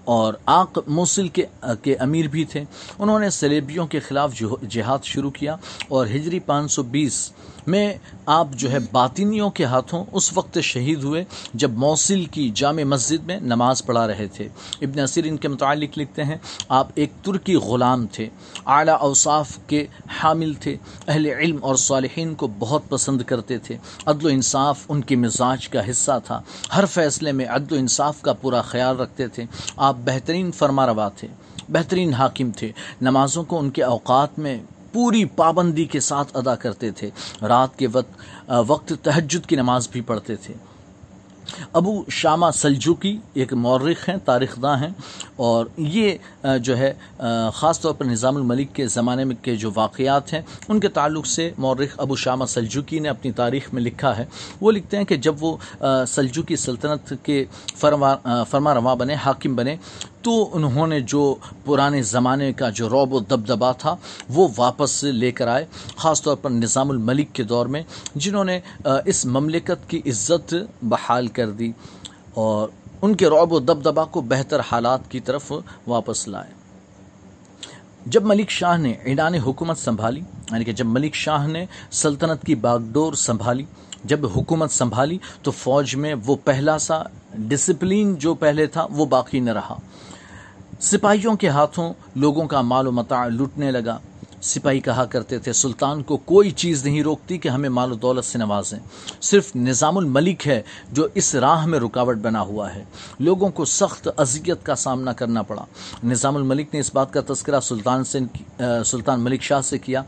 اور 0.03 0.33
آق 0.45 0.79
موصل 0.87 1.27
کے 1.27 1.45
کے 1.83 1.95
امیر 1.95 2.27
بھی 2.27 2.45
تھے۔ 2.45 2.63
انہوں 2.99 3.19
نے 3.19 3.29
سلیبیوں 3.29 3.87
کے 3.87 3.99
خلاف 3.99 4.41
جہاد 4.69 4.99
شروع 5.03 5.31
کیا 5.31 5.55
اور 5.87 6.07
ہجری 6.07 6.39
پانچ 6.39 6.71
سو 6.71 6.83
بیس 6.83 7.31
میں 7.69 7.93
آپ 8.25 8.47
جو 8.53 8.71
ہے 8.71 8.77
باطنیوں 8.91 9.49
کے 9.49 9.65
ہاتھوں 9.65 10.05
اس 10.11 10.37
وقت 10.37 10.59
شہید 10.59 11.03
ہوئے 11.03 11.23
جب 11.53 11.71
موصل 11.71 12.25
کی 12.25 12.51
جامع 12.55 12.83
مسجد 12.83 13.25
میں 13.25 13.39
نماز 13.39 13.85
پڑھا 13.85 14.07
رہے 14.07 14.27
تھے۔ 14.27 14.47
ابن 14.81 14.99
اصیر 14.99 15.25
ان 15.27 15.37
کے 15.37 15.47
متعلق 15.47 15.97
لکھتے 15.97 16.23
ہیں، 16.23 16.37
آپ 16.69 16.87
ایک 16.95 17.11
ترکی 17.21 17.55
غلام 17.55 18.07
تھے، 18.07 18.29
اعلیٰ 18.65 18.97
اوصاف 18.99 19.57
کے 19.67 19.85
حامل 20.23 20.53
تھے، 20.53 20.75
اہل 21.07 21.25
علم 21.25 21.57
اور 21.61 21.75
صالحین 21.75 22.35
کو 22.35 22.47
بہت 22.59 22.89
پسند 22.89 23.21
کرتے 23.21 23.57
تھے۔ 23.57 23.77
عدل 24.05 24.25
و 24.25 24.29
انصاف 24.29 24.79
ان 24.89 25.01
کی 25.01 25.15
مزاج 25.15 25.69
کا 25.69 25.89
حصہ 25.89 26.19
تھا۔ 26.25 26.41
ہر 26.75 26.85
فیصلے 26.85 27.31
میں 27.31 27.45
عدل 27.45 27.75
و 27.75 27.77
انصاف 27.79 28.21
کا 28.21 28.33
پورا 28.33 28.61
خیال 28.61 28.99
رکھتے 28.99 29.27
تھے۔ 29.27 29.45
آپ 29.77 29.95
بہترین 30.05 30.51
فرما 30.51 30.85
روا 30.85 31.09
تھے، 31.09 31.27
بہترین 31.69 32.13
حاکم 32.13 32.51
تھے۔ 32.51 32.71
نمازوں 33.01 33.43
کو 33.43 33.59
ان 33.59 33.69
کے 33.69 33.83
اوقات 33.83 34.39
میں 34.39 34.57
پوری 34.91 35.25
پابندی 35.25 35.85
کے 35.85 35.99
ساتھ 35.99 36.37
ادا 36.37 36.55
کرتے 36.55 36.91
تھے۔ 36.91 37.09
رات 37.41 37.77
کے 37.79 37.87
وقت 37.91 38.51
وقت 38.67 38.93
تہجد 39.01 39.45
کی 39.45 39.55
نماز 39.55 39.89
بھی 39.91 40.01
پڑھتے 40.01 40.35
تھے۔ 40.35 40.53
ابو 41.73 42.03
شامہ 42.09 42.45
سلجوکی 42.53 43.17
ایک 43.33 43.53
مورخ 43.53 44.09
ہیں، 44.09 44.15
تاریخ 44.25 44.59
داں 44.61 44.77
ہیں۔ 44.77 44.89
اور 45.35 45.65
یہ 45.77 46.17
جو 46.61 46.77
ہے 46.77 46.93
خاص 47.53 47.79
طور 47.79 47.93
پر 47.93 48.05
نظام 48.05 48.35
الملک 48.35 48.75
کے 48.75 48.87
زمانے 48.87 49.23
میں 49.23 49.35
کے 49.41 49.55
جو 49.55 49.71
واقعات 49.75 50.33
ہیں، 50.33 50.41
ان 50.67 50.79
کے 50.79 50.87
تعلق 50.87 51.25
سے 51.27 51.51
مورخ 51.57 51.95
ابو 51.97 52.15
شامہ 52.15 52.45
سلجوکی 52.45 52.99
نے 52.99 53.09
اپنی 53.09 53.31
تاریخ 53.31 53.73
میں 53.73 53.81
لکھا 53.81 54.17
ہے۔ 54.17 54.25
وہ 54.61 54.71
لکھتے 54.71 54.97
ہیں 54.97 55.03
کہ 55.03 55.15
جب 55.15 55.35
وہ 55.39 55.57
سلجوکی 56.07 56.55
سلطنت 56.55 57.13
کے 57.23 57.45
فرما 57.75 58.43
فرما 58.43 58.73
رواں 58.73 58.95
بنے، 58.95 59.13
حاکم 59.13 59.55
بنے 59.55 59.75
تو 60.21 60.49
انہوں 60.55 60.87
نے 60.87 60.99
جو 61.01 61.35
پرانے 61.65 62.01
زمانے 62.03 62.51
کا 62.53 62.69
جو 62.69 62.89
روب 62.89 63.13
و 63.13 63.19
دبدبا 63.19 63.71
تھا، 63.71 63.95
وہ 64.29 64.47
واپس 64.57 65.03
لے 65.03 65.31
کر 65.31 65.47
آئے، 65.47 65.65
خاص 65.95 66.21
طور 66.21 66.35
پر 66.35 66.49
نظام 66.49 66.89
الملک 66.91 67.33
کے 67.33 67.43
دور 67.43 67.65
میں، 67.65 67.81
جنہوں 68.15 68.43
نے 68.43 68.59
اس 68.83 69.25
مملکت 69.25 69.89
کی 69.89 70.01
عزت 70.05 70.53
بحال 70.83 71.27
کر 71.27 71.51
دی 71.51 71.71
اور 72.33 72.67
ان 73.01 73.15
کے 73.15 73.27
روب 73.29 73.53
و 73.53 73.59
دبدبا 73.59 74.03
کو 74.05 74.21
بہتر 74.21 74.61
حالات 74.71 75.09
کی 75.11 75.19
طرف 75.19 75.51
واپس 75.87 76.27
لائے۔ 76.27 76.53
جب 78.05 78.23
ملک 78.25 78.49
شاہ 78.49 78.77
نے 78.77 78.91
ایڈان 79.03 79.35
حکومت 79.35 79.77
سنبھالی 79.77 80.19
یعنی 80.51 80.63
کہ 80.65 80.71
جب 80.71 80.85
ملک 80.85 81.13
شاہ 81.15 81.47
نے 81.47 81.65
سلطنت 81.91 82.45
کی 82.45 82.55
باغڈور 82.55 83.13
سنبھالی، 83.13 83.65
جب 84.03 84.25
حکومت 84.35 84.71
سنبھالی، 84.71 85.17
تو 85.41 85.51
فوج 85.51 85.95
میں 85.95 86.13
وہ 86.25 86.35
پہلا 86.43 86.77
سا 86.79 87.01
ڈسپلین 87.37 88.15
جو 88.15 88.33
پہلے 88.33 88.65
تھا، 88.65 88.85
وہ 88.91 89.05
باقی 89.05 89.39
نہ 89.39 89.53
رہا۔ 89.53 89.77
سپاہیوں 90.79 91.35
کے 91.35 91.49
ہاتھوں 91.49 91.93
لوگوں 92.15 92.47
کا 92.47 92.61
مال 92.61 92.87
و 92.87 92.91
متاع 92.91 93.27
لٹنے 93.27 93.71
لگا۔ 93.71 93.97
سپاہی 94.41 94.79
کہا 94.79 95.05
کرتے 95.05 95.39
تھے، 95.39 95.53
سلطان 95.53 96.03
کو 96.03 96.17
کوئی 96.17 96.51
چیز 96.51 96.85
نہیں 96.85 97.03
روکتی 97.03 97.37
کہ 97.37 97.49
ہمیں 97.49 97.69
مال 97.69 97.91
و 97.91 97.95
دولت 97.95 98.25
سے 98.25 98.37
نوازیں۔ 98.37 98.79
صرف 99.21 99.55
نظام 99.55 99.97
الملک 99.97 100.47
ہے 100.47 100.61
جو 100.91 101.07
اس 101.15 101.35
راہ 101.35 101.65
میں 101.65 101.79
رکاوٹ 101.79 102.17
بنا 102.17 102.41
ہوا 102.41 102.75
ہے۔ 102.75 102.83
لوگوں 103.19 103.49
کو 103.49 103.65
سخت 103.65 104.09
اذیت 104.17 104.65
کا 104.65 104.75
سامنا 104.75 105.13
کرنا 105.13 105.41
پڑا۔ 105.41 105.65
نظام 106.03 106.35
الملک 106.35 106.73
نے 106.73 106.79
اس 106.79 106.95
بات 106.95 107.13
کا 107.13 107.21
تذکرہ 107.27 107.59
سلطان 107.59 108.03
سے 108.03 108.19
سلطان 108.85 109.21
ملک 109.21 109.41
شاہ 109.41 109.61
سے 109.61 109.77
کیا۔ 109.77 110.03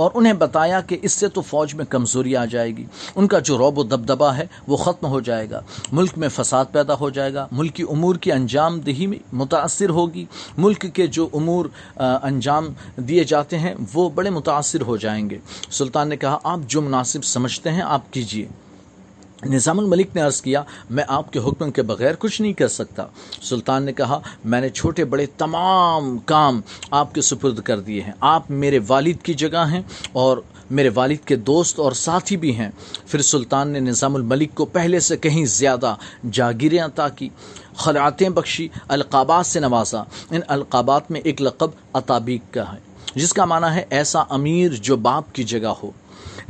اور 0.00 0.10
انہیں 0.14 0.32
بتایا 0.32 0.80
کہ 0.80 0.98
اس 1.02 1.12
سے 1.12 1.28
تو 1.28 1.40
فوج 1.40 1.74
میں 1.74 1.84
کمزوری 1.84 2.36
آ 2.36 2.44
جائے 2.44 2.76
گی۔ 2.76 2.84
ان 3.14 3.26
کا 3.26 3.38
جو 3.38 3.58
روب 3.58 3.78
و 3.78 3.82
دبدبا 3.82 4.36
ہے 4.36 4.46
وہ 4.66 4.76
ختم 4.76 5.06
ہو 5.06 5.20
جائے 5.20 5.50
گا۔ 5.50 5.60
ملک 5.92 6.10
میں 6.16 6.28
فساد 6.28 6.64
پیدا 6.72 6.94
ہو 7.00 7.10
جائے 7.10 7.34
گا۔ 7.34 7.46
ملکی 7.52 7.82
امور 7.82 8.14
کی 8.14 8.32
انجام 8.32 8.80
دہی 8.80 9.06
میں 9.06 9.18
متاثر 9.32 9.90
ہوگی۔ 9.90 10.24
ملک 10.58 10.86
کے 10.94 11.06
جو 11.06 11.28
امور 11.32 11.66
انجام 12.22 12.68
دیے 12.96 13.24
جاتے 13.24 13.58
ہیں 13.58 13.74
وہ 13.94 14.08
بڑے 14.10 14.30
متاثر 14.30 14.80
ہو 14.80 14.96
جائیں 14.96 15.30
گے۔ 15.30 15.38
سلطان 15.70 16.08
نے 16.08 16.16
کہا، 16.16 16.38
آپ 16.44 16.58
جو 16.66 16.80
مناسب 16.80 17.24
سمجھتے 17.24 17.70
ہیں، 17.70 17.82
آپ 17.82 18.12
کیجیے۔ 18.12 18.69
نظام 19.46 19.78
الملک 19.78 20.06
نے 20.14 20.20
عرض 20.20 20.42
کیا، 20.42 20.62
میں 20.90 21.04
آپ 21.08 21.32
کے 21.32 21.38
حکم 21.38 21.70
کے 21.70 21.82
بغیر 21.82 22.14
کچھ 22.18 22.42
نہیں 22.42 22.52
کر 22.52 22.68
سکتا۔ 22.68 23.06
سلطان 23.42 23.82
نے 23.82 23.92
کہا، 23.92 24.20
میں 24.44 24.60
نے 24.60 24.68
چھوٹے 24.68 25.04
بڑے 25.04 25.26
تمام 25.26 26.18
کام 26.18 26.60
آپ 26.90 27.14
کے 27.14 27.20
سپرد 27.20 27.60
کر 27.60 27.80
دیے 27.80 28.02
ہیں۔ 28.02 28.12
آپ 28.20 28.50
میرے 28.50 28.78
والد 28.88 29.22
کی 29.22 29.34
جگہ 29.34 29.64
ہیں 29.70 29.82
اور 30.12 30.38
میرے 30.70 30.90
والد 30.94 31.16
کے 31.24 31.36
دوست 31.36 31.78
اور 31.78 31.92
ساتھی 31.92 32.36
بھی 32.36 32.56
ہیں۔ 32.56 32.70
پھر 33.06 33.22
سلطان 33.22 33.68
نے 33.68 33.80
نظام 33.80 34.14
الملک 34.14 34.54
کو 34.54 34.64
پہلے 34.64 35.00
سے 35.00 35.16
کہیں 35.16 35.44
زیادہ 35.44 35.94
جاگیریں 36.30 36.80
عطا 36.80 37.08
کی 37.08 37.28
خلعاتیں 37.76 38.28
بخشی، 38.28 38.68
القابات 38.88 39.46
سے 39.46 39.60
نوازا۔ 39.60 40.02
ان 40.30 40.40
القابات 40.48 41.10
میں 41.10 41.20
ایک 41.20 41.42
لقب 41.42 41.70
عطابیق 41.92 42.54
کا 42.54 42.72
ہے، 42.72 42.78
جس 43.14 43.32
کا 43.32 43.44
معنی 43.44 43.74
ہے 43.74 43.84
ایسا 43.90 44.22
امیر 44.28 44.70
جو 44.72 44.96
باپ 44.96 45.32
کی 45.32 45.44
جگہ 45.44 45.72
ہو۔ 45.82 45.90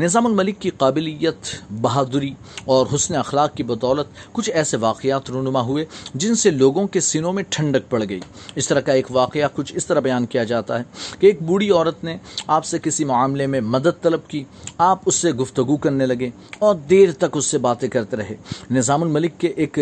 نظام 0.01 0.27
الملک 0.27 0.59
کی 0.59 0.71
قابلیت، 0.71 1.49
بہادری 1.71 2.33
اور 2.65 2.87
حسن 2.95 3.15
اخلاق 3.15 3.55
کی 3.55 3.63
بدولت 3.63 4.07
کچھ 4.33 4.51
ایسے 4.51 4.77
واقعات 4.77 5.31
رونما 5.31 5.61
ہوئے 5.61 5.85
جن 6.15 6.35
سے 6.35 6.51
لوگوں 6.51 6.87
کے 6.87 7.01
سینوں 7.01 7.33
میں 7.33 7.43
ٹھنڈک 7.49 7.91
پڑ 7.91 8.03
گئی۔ 8.09 8.21
اس 8.55 8.69
طرح 8.69 8.81
کا 8.81 8.93
ایک 8.93 9.11
واقعہ 9.11 9.49
کچھ 9.55 9.73
اس 9.77 9.87
طرح 9.87 10.01
بیان 10.01 10.27
کیا 10.27 10.45
جاتا 10.45 10.79
ہے 10.79 10.85
کہ 11.19 11.27
ایک 11.27 11.43
بوڑھی 11.43 11.71
عورت 11.71 12.05
نے 12.05 12.17
آپ 12.47 12.65
سے 12.65 12.79
کسی 12.83 13.05
معاملے 13.05 13.47
میں 13.47 13.61
مدد 13.61 14.03
طلب 14.03 14.21
کی، 14.29 14.43
آپ 14.79 14.99
اس 15.07 15.15
سے 15.15 15.33
گفتگو 15.33 15.77
کرنے 15.77 16.07
لگے 16.07 16.29
اور 16.59 16.75
دیر 16.91 17.13
تک 17.19 17.37
اس 17.37 17.47
سے 17.47 17.59
باتیں 17.59 17.89
کرتے 17.89 18.17
رہے۔ 18.17 18.37
نظام 18.71 19.03
الملک 19.03 19.39
کے 19.39 19.49
ایک 19.57 19.79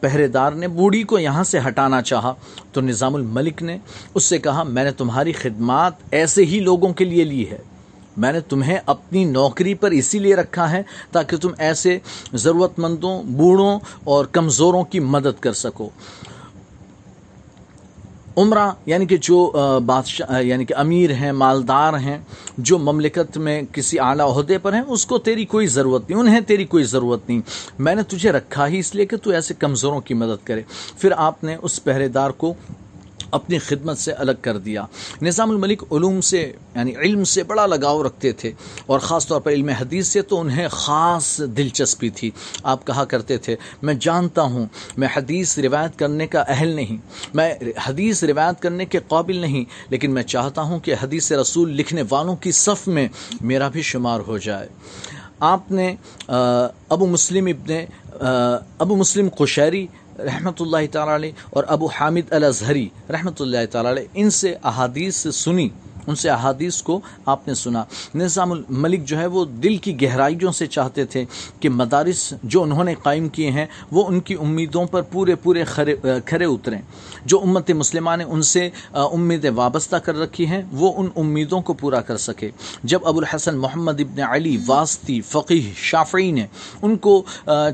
پہرے 0.00 0.26
دار 0.28 0.52
نے 0.52 0.68
بوڑھی 0.68 1.02
کو 1.02 1.18
یہاں 1.18 1.44
سے 1.44 1.58
ہٹانا 1.68 2.02
چاہا۔ 2.02 2.32
تو 2.72 2.80
نظام 2.80 3.14
الملک 3.14 3.62
نے 3.62 3.76
اس 4.14 4.24
سے 4.24 4.38
کہا، 4.38 4.62
میں 4.62 4.84
نے 4.84 4.90
تمہاری 4.92 5.32
خدمات 5.32 5.92
ایسے 6.10 6.44
ہی 6.44 6.60
لوگوں 6.60 6.92
کے 6.92 7.04
لیے 7.04 7.24
لی 7.24 7.48
ہے۔ 7.50 7.62
میں 8.16 8.32
نے 8.32 8.40
تمہیں 8.40 8.78
اپنی 8.86 9.24
نوکری 9.24 9.74
پر 9.74 9.90
اسی 9.90 10.18
لیے 10.18 10.34
رکھا 10.34 10.70
ہے 10.70 10.82
تاکہ 11.12 11.36
تم 11.36 11.50
ایسے 11.58 11.98
ضرورت 12.32 12.78
مندوں 12.78 13.22
بوڑھوں 13.22 13.78
اور 14.04 14.24
کمزوروں 14.24 14.84
کی 14.84 15.00
مدد 15.00 15.40
کر 15.40 15.52
سکو۔ 15.52 15.88
عمرہ 18.36 18.70
یعنی 18.86 19.06
کہ 19.06 19.16
جو 19.16 19.52
بادشاہ 19.86 20.42
یعنی 20.42 20.64
کہ 20.64 20.74
امیر 20.76 21.12
ہیں، 21.12 21.32
مالدار 21.32 21.94
ہیں، 21.94 22.18
جو 22.58 22.78
مملکت 22.78 23.36
میں 23.38 23.62
کسی 23.72 23.98
اعلیٰ 23.98 24.26
عہدے 24.28 24.58
پر 24.58 24.72
ہیں، 24.72 24.82
اس 24.86 25.06
کو 25.06 25.18
تیری 25.18 25.44
کوئی 25.44 25.66
ضرورت 25.66 26.10
نہیں، 26.10 26.20
انہیں 26.20 26.40
تیری 26.40 26.64
کوئی 26.64 26.84
ضرورت 26.84 27.28
نہیں۔ 27.28 27.40
میں 27.78 27.94
نے 27.94 28.02
تجھے 28.02 28.32
رکھا 28.32 28.66
ہی 28.66 28.78
اس 28.78 28.94
لیے 28.94 29.06
کہ 29.06 29.16
تو 29.16 29.30
ایسے 29.30 29.54
کمزوروں 29.54 30.00
کی 30.00 30.14
مدد 30.14 30.46
کرے۔ 30.46 30.62
پھر 30.98 31.12
آپ 31.16 31.44
نے 31.44 31.56
اس 31.62 31.84
پہرے 31.84 32.08
دار 32.08 32.30
کو 32.30 32.54
اپنی 33.34 33.58
خدمت 33.58 33.98
سے 33.98 34.12
الگ 34.12 34.32
کر 34.40 34.58
دیا۔ 34.58 34.84
نظام 35.22 35.50
الملک 35.50 35.82
علوم 35.92 36.20
سے 36.20 36.40
یعنی 36.74 36.94
علم 36.96 37.24
سے 37.24 37.42
بڑا 37.42 37.66
لگاؤ 37.66 38.02
رکھتے 38.02 38.32
تھے 38.32 38.52
اور 38.86 38.98
خاص 38.98 39.26
طور 39.26 39.40
پر 39.40 39.50
علم 39.50 39.68
حدیث 39.68 40.08
سے 40.08 40.22
تو 40.22 40.40
انہیں 40.40 40.68
خاص 40.68 41.40
دلچسپی 41.56 42.10
تھی۔ 42.10 42.30
آپ 42.62 42.86
کہا 42.86 43.04
کرتے 43.04 43.38
تھے، 43.38 43.56
میں 43.82 43.94
جانتا 44.00 44.42
ہوں، 44.42 44.66
میں 44.96 45.08
حدیث 45.16 45.58
روایت 45.58 45.98
کرنے 45.98 46.26
کا 46.26 46.44
اہل 46.48 46.68
نہیں، 46.68 46.96
میں 47.34 47.54
حدیث 47.84 48.22
روایت 48.24 48.62
کرنے 48.62 48.84
کے 48.84 48.98
قابل 49.08 49.36
نہیں، 49.36 49.64
لیکن 49.90 50.10
میں 50.10 50.22
چاہتا 50.22 50.62
ہوں 50.62 50.78
کہ 50.78 50.94
حدیث 51.02 51.32
رسول 51.32 51.70
لکھنے 51.70 52.02
والوں 52.10 52.36
کی 52.36 52.52
صف 52.52 52.86
میں 52.88 53.08
میرا 53.40 53.68
بھی 53.68 53.82
شمار 53.82 54.20
ہو 54.26 54.38
جائے۔ 54.38 54.68
آپ 55.40 55.70
نے 55.72 55.94
ابو 56.26 57.06
مسلم 57.06 57.46
ابن 57.46 57.72
ابو 58.78 58.96
مسلم 58.96 59.28
قشیری 59.28 59.86
رحمۃ 60.18 60.60
اللہ 60.60 60.86
تعالی 60.92 61.14
علیہ 61.14 61.32
اور 61.50 61.64
ابو 61.68 61.86
حامد 61.86 62.32
الازہری 62.32 62.88
رحمۃ 63.10 63.40
اللہ 63.40 63.66
تعالی 63.70 63.88
علیہ، 63.88 64.06
ان 64.14 64.30
سے 64.30 64.54
احادیث 64.64 65.26
سنی۔ 65.34 65.68
ان 66.06 66.14
سے 66.14 66.30
احادیث 66.30 66.82
کو 66.82 67.00
آپ 67.26 67.48
نے 67.48 67.54
سنا۔ 67.54 67.84
نظام 68.14 68.52
الملک 68.52 69.04
جو 69.04 69.18
ہے 69.18 69.26
وہ 69.26 69.44
دل 69.62 69.76
کی 69.76 70.00
گہرائیوں 70.02 70.52
سے 70.52 70.66
چاہتے 70.66 71.04
تھے 71.04 71.24
کہ 71.60 71.68
مدارس 71.68 72.32
جو 72.42 72.62
انہوں 72.62 72.84
نے 72.84 72.94
قائم 73.02 73.28
کیے 73.28 73.50
ہیں، 73.50 73.66
وہ 73.90 74.06
ان 74.08 74.20
کی 74.20 74.34
امیدوں 74.40 74.84
پر 74.84 75.02
پورے 75.02 75.34
پورے 75.34 75.64
کھرے 75.64 76.44
اتریں۔ 76.44 76.80
جو 77.24 77.40
امت 77.40 77.70
مسلمہ 77.70 78.16
نے 78.18 78.24
ان 78.24 78.42
سے 78.42 78.68
امیدیں 78.92 79.50
وابستہ 79.54 79.96
کر 79.96 80.18
رکھی 80.18 80.46
ہیں، 80.46 80.62
وہ 80.72 80.92
ان 80.96 81.08
امیدوں 81.16 81.60
کو 81.60 81.72
پورا 81.72 82.00
کر 82.00 82.16
سکے۔ 82.16 82.50
جب 82.82 83.06
ابو 83.06 83.18
الحسن 83.18 83.56
محمد 83.56 84.00
ابن 84.00 84.20
علی 84.22 84.56
واسطی 84.66 85.20
فقیح 85.20 85.70
شافعی 85.76 86.30
نے 86.32 86.46
ان 86.82 86.96
کو 86.96 87.22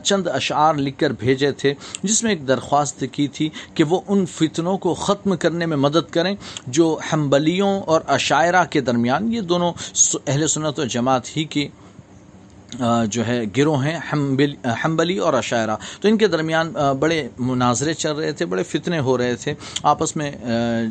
چند 0.05 0.27
اشعار 0.27 0.75
لکھ 0.75 0.99
کر 0.99 1.11
بھیجے 1.19 1.51
تھے، 1.53 1.75
جس 2.03 2.23
میں 2.23 2.31
ایک 2.33 2.47
درخواست 2.49 3.05
کی 3.13 3.27
تھی 3.29 3.49
کہ 3.75 3.85
وہ 3.85 4.01
ان 4.09 4.25
فتنوں 4.27 4.77
کو 4.79 4.95
ختم 4.95 5.37
کرنے 5.37 5.67
میں 5.67 5.77
مدد 5.77 6.11
کریں، 6.11 6.35
جو 6.67 6.99
حنبلیوں 7.13 7.81
اور 7.81 8.01
شاعرہ 8.21 8.65
کے 8.71 8.81
درمیان، 8.81 9.33
یہ 9.33 9.41
دونوں 9.41 9.73
اہل 10.27 10.47
سنت 10.49 10.79
و 10.79 10.85
جماعت 10.85 11.37
ہی 11.37 11.45
کی 11.45 11.69
جو 13.11 13.27
ہے 13.27 13.41
گروہ 13.57 13.85
ہیں 13.85 13.99
حنبلی 14.85 15.17
اور 15.19 15.35
عشاعرہ 15.35 15.77
تو 16.01 16.09
ان 16.09 16.17
کے 16.19 16.27
درمیان 16.27 16.73
بڑے 17.01 17.23
مناظرے 17.39 17.95
چل 17.95 18.13
رہے 18.17 18.33
تھے، 18.33 18.47
بڑے 18.47 18.63
فتنے 18.63 18.99
ہو 19.07 19.17
رہے 19.19 19.35
تھے۔ 19.35 19.55
آپس 19.83 20.15
میں 20.17 20.31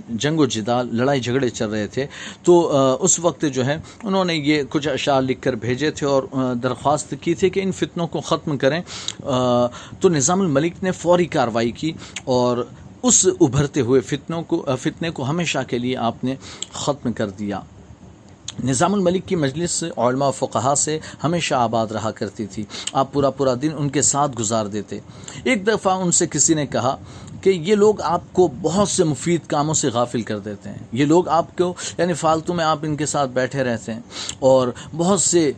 جنگ 0.10 0.40
و 0.40 0.46
جدال، 0.46 0.96
لڑائی 0.98 1.20
جھگڑے 1.20 1.50
چل 1.50 1.70
رہے 1.70 1.88
تھے۔ 1.88 2.06
تو 2.44 2.54
اس 3.04 3.20
وقت 3.20 3.46
جو 3.54 3.66
ہے، 3.66 3.78
انہوں 4.04 4.26
نے 4.26 4.36
یہ 4.36 4.64
کچھ 4.70 4.88
اشعار 4.88 5.22
لکھ 5.22 5.42
کر 5.42 5.56
بھیجے 5.56 5.92
تھے 5.92 6.08
اور 6.08 6.24
درخواست 6.64 7.14
کی 7.22 7.34
تھی 7.34 7.50
کہ 7.50 7.60
ان 7.64 7.72
فتنوں 7.72 8.08
کو 8.08 8.22
ختم 8.22 8.58
کریں۔ 8.58 8.82
تو 10.00 10.10
نظام 10.10 10.42
الملک 10.42 10.84
نے 10.84 10.92
فوری 10.92 11.26
کاروائی 11.38 11.72
کی 11.72 11.92
اور 12.38 12.66
اس 13.04 13.28
ابھرتے 13.42 13.82
ہوئے 13.82 14.02
فتنوں 14.02 14.44
کو 14.44 14.66
فتنے 14.82 15.10
کو 15.10 15.24
ہمیشہ 15.24 15.60
کے 15.68 15.78
لیے 15.78 15.98
آپ 15.98 16.24
نے 16.24 16.36
ختم 16.74 17.14
کر 17.14 17.30
دیا۔ 17.30 17.60
نظام 18.64 18.94
الملک 18.94 19.28
کی 19.28 19.36
مجلس 19.36 19.84
علماء 19.98 20.28
و 20.28 20.32
فقہا 20.32 20.76
سے 20.76 21.00
ہمیشہ 21.24 21.56
آباد 21.56 21.88
رہا 21.88 22.12
کرتی 22.12 22.46
تھی۔ 22.46 22.64
آپ 22.94 23.14
پورا 23.14 23.30
پورا 23.30 23.54
دن 23.62 23.70
ان 23.78 23.90
کے 23.90 24.02
ساتھ 24.02 24.32
گزار 24.40 24.66
دیتے۔ 24.66 25.00
ایک 25.44 25.68
دفعہ 25.68 25.94
ان 25.94 26.12
سے 26.12 26.28
کسی 26.28 26.54
نے 26.54 26.66
کہا 26.66 26.96
کہ 27.42 27.50
یہ 27.50 27.76
لوگ 27.76 28.02
آپ 28.02 28.22
کو 28.32 28.48
بہت 28.62 28.88
سے 28.88 29.04
مفید 29.04 29.42
کاموں 29.48 29.74
سے 29.74 29.88
غافل 29.88 30.22
کر 30.22 30.40
دیتے 30.40 30.70
ہیں۔ 30.70 30.78
یہ 30.92 31.06
لوگ 31.06 31.28
آپ 31.30 31.58
کو 31.58 31.74
یعنی 31.98 32.14
فالتو 32.14 32.54
میں 32.54 32.66
آپ 32.66 32.80
ان 32.82 32.96
کے 32.96 33.06
ساتھ 33.06 33.32
بیٹھے 33.32 33.64
رہتے 33.64 33.94
ہیں 33.94 34.02
اور 34.40 34.68
بہت 34.98 35.22
سے 35.22 35.52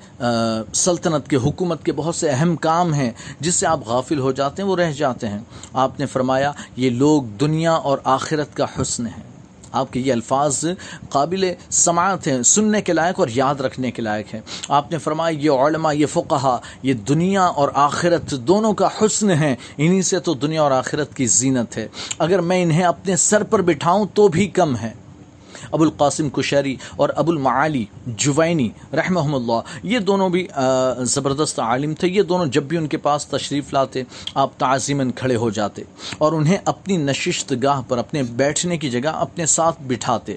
سلطنت 0.73 1.29
کے، 1.29 1.35
حکومت 1.35 1.85
کے 1.85 1.91
بہت 1.91 2.15
سے 2.15 2.29
اہم 2.29 2.55
کام 2.55 2.93
ہیں 2.93 3.11
جس 3.39 3.55
سے 3.55 3.67
آپ 3.67 3.79
غافل 3.85 4.19
ہو 4.19 4.31
جاتے 4.31 4.61
ہیں، 4.61 4.69
وہ 4.69 4.75
رہ 4.75 4.91
جاتے 4.91 5.27
ہیں۔ 5.27 5.39
آپ 5.73 5.99
نے 5.99 6.05
فرمایا، 6.05 6.51
یہ 6.75 6.89
لوگ 6.89 7.23
دنیا 7.23 7.71
اور 7.71 7.97
آخرت 8.03 8.55
کا 8.55 8.65
حسن 8.81 9.07
ہے 9.07 9.30
آپ 9.71 9.93
کے 9.93 9.99
یہ 9.99 10.13
الفاظ 10.13 10.65
قابل 11.09 11.53
سماعت 11.69 12.27
ہیں، 12.27 12.43
سننے 12.43 12.81
کے 12.81 12.93
لائق 12.93 13.19
اور 13.19 13.27
یاد 13.27 13.55
رکھنے 13.55 13.91
کے 13.91 14.01
لائق 14.01 14.33
ہیں۔ 14.33 14.41
آپ 14.69 14.91
نے 14.91 14.97
فرمایا، 14.97 15.37
یہ 15.37 15.49
علماء، 15.49 15.93
یہ 15.93 16.05
فقہ 16.05 16.59
یہ 16.83 16.93
دنیا 16.93 17.43
اور 17.43 17.69
آخرت 17.73 18.31
دونوں 18.31 18.73
کا 18.73 18.89
حسن 19.01 19.29
ہے 19.29 19.55
انہی 19.77 20.01
سے 20.01 20.19
تو 20.19 20.33
دنیا 20.33 20.61
اور 20.61 20.71
آخرت 20.71 21.15
کی 21.15 21.25
زینت 21.25 21.77
ہے۔ 21.77 21.87
اگر 22.17 22.39
میں 22.39 22.63
انہیں 22.63 22.83
اپنے 22.83 23.15
سر 23.15 23.43
پر 23.43 23.61
بٹھاؤں 23.61 24.05
تو 24.13 24.27
بھی 24.27 24.47
کم 24.47 24.75
ہے۔ 24.75 24.93
ابو 25.71 25.83
القاسم 25.83 26.29
کشیری 26.29 26.75
اور 26.95 27.09
ابو 27.15 27.31
المعالی 27.31 27.85
جوینی 28.05 28.69
رحمہ 28.93 29.35
اللہ، 29.35 29.77
یہ 29.83 29.99
دونوں 29.99 30.29
بھی 30.29 30.47
زبردست 31.03 31.59
عالم 31.59 31.93
تھے، 31.93 32.07
یہ 32.07 32.21
دونوں 32.21 32.45
جب 32.45 32.63
بھی 32.63 32.77
ان 32.77 32.87
کے 32.87 32.97
پاس 32.97 33.27
تشریف 33.27 33.73
لاتے، 33.73 34.03
آپ 34.35 34.57
تعظیمن 34.57 35.11
کھڑے 35.11 35.35
ہو 35.35 35.49
جاتے 35.49 35.83
اور 36.17 36.33
انہیں 36.33 36.57
اپنی 36.65 36.97
نششت 36.97 37.53
گاہ 37.63 37.81
پر، 37.87 37.97
اپنے 37.97 38.23
بیٹھنے 38.23 38.77
کی 38.77 38.89
جگہ 38.89 39.09
اپنے 39.09 39.45
ساتھ 39.45 39.81
بٹھاتے۔ 39.81 40.35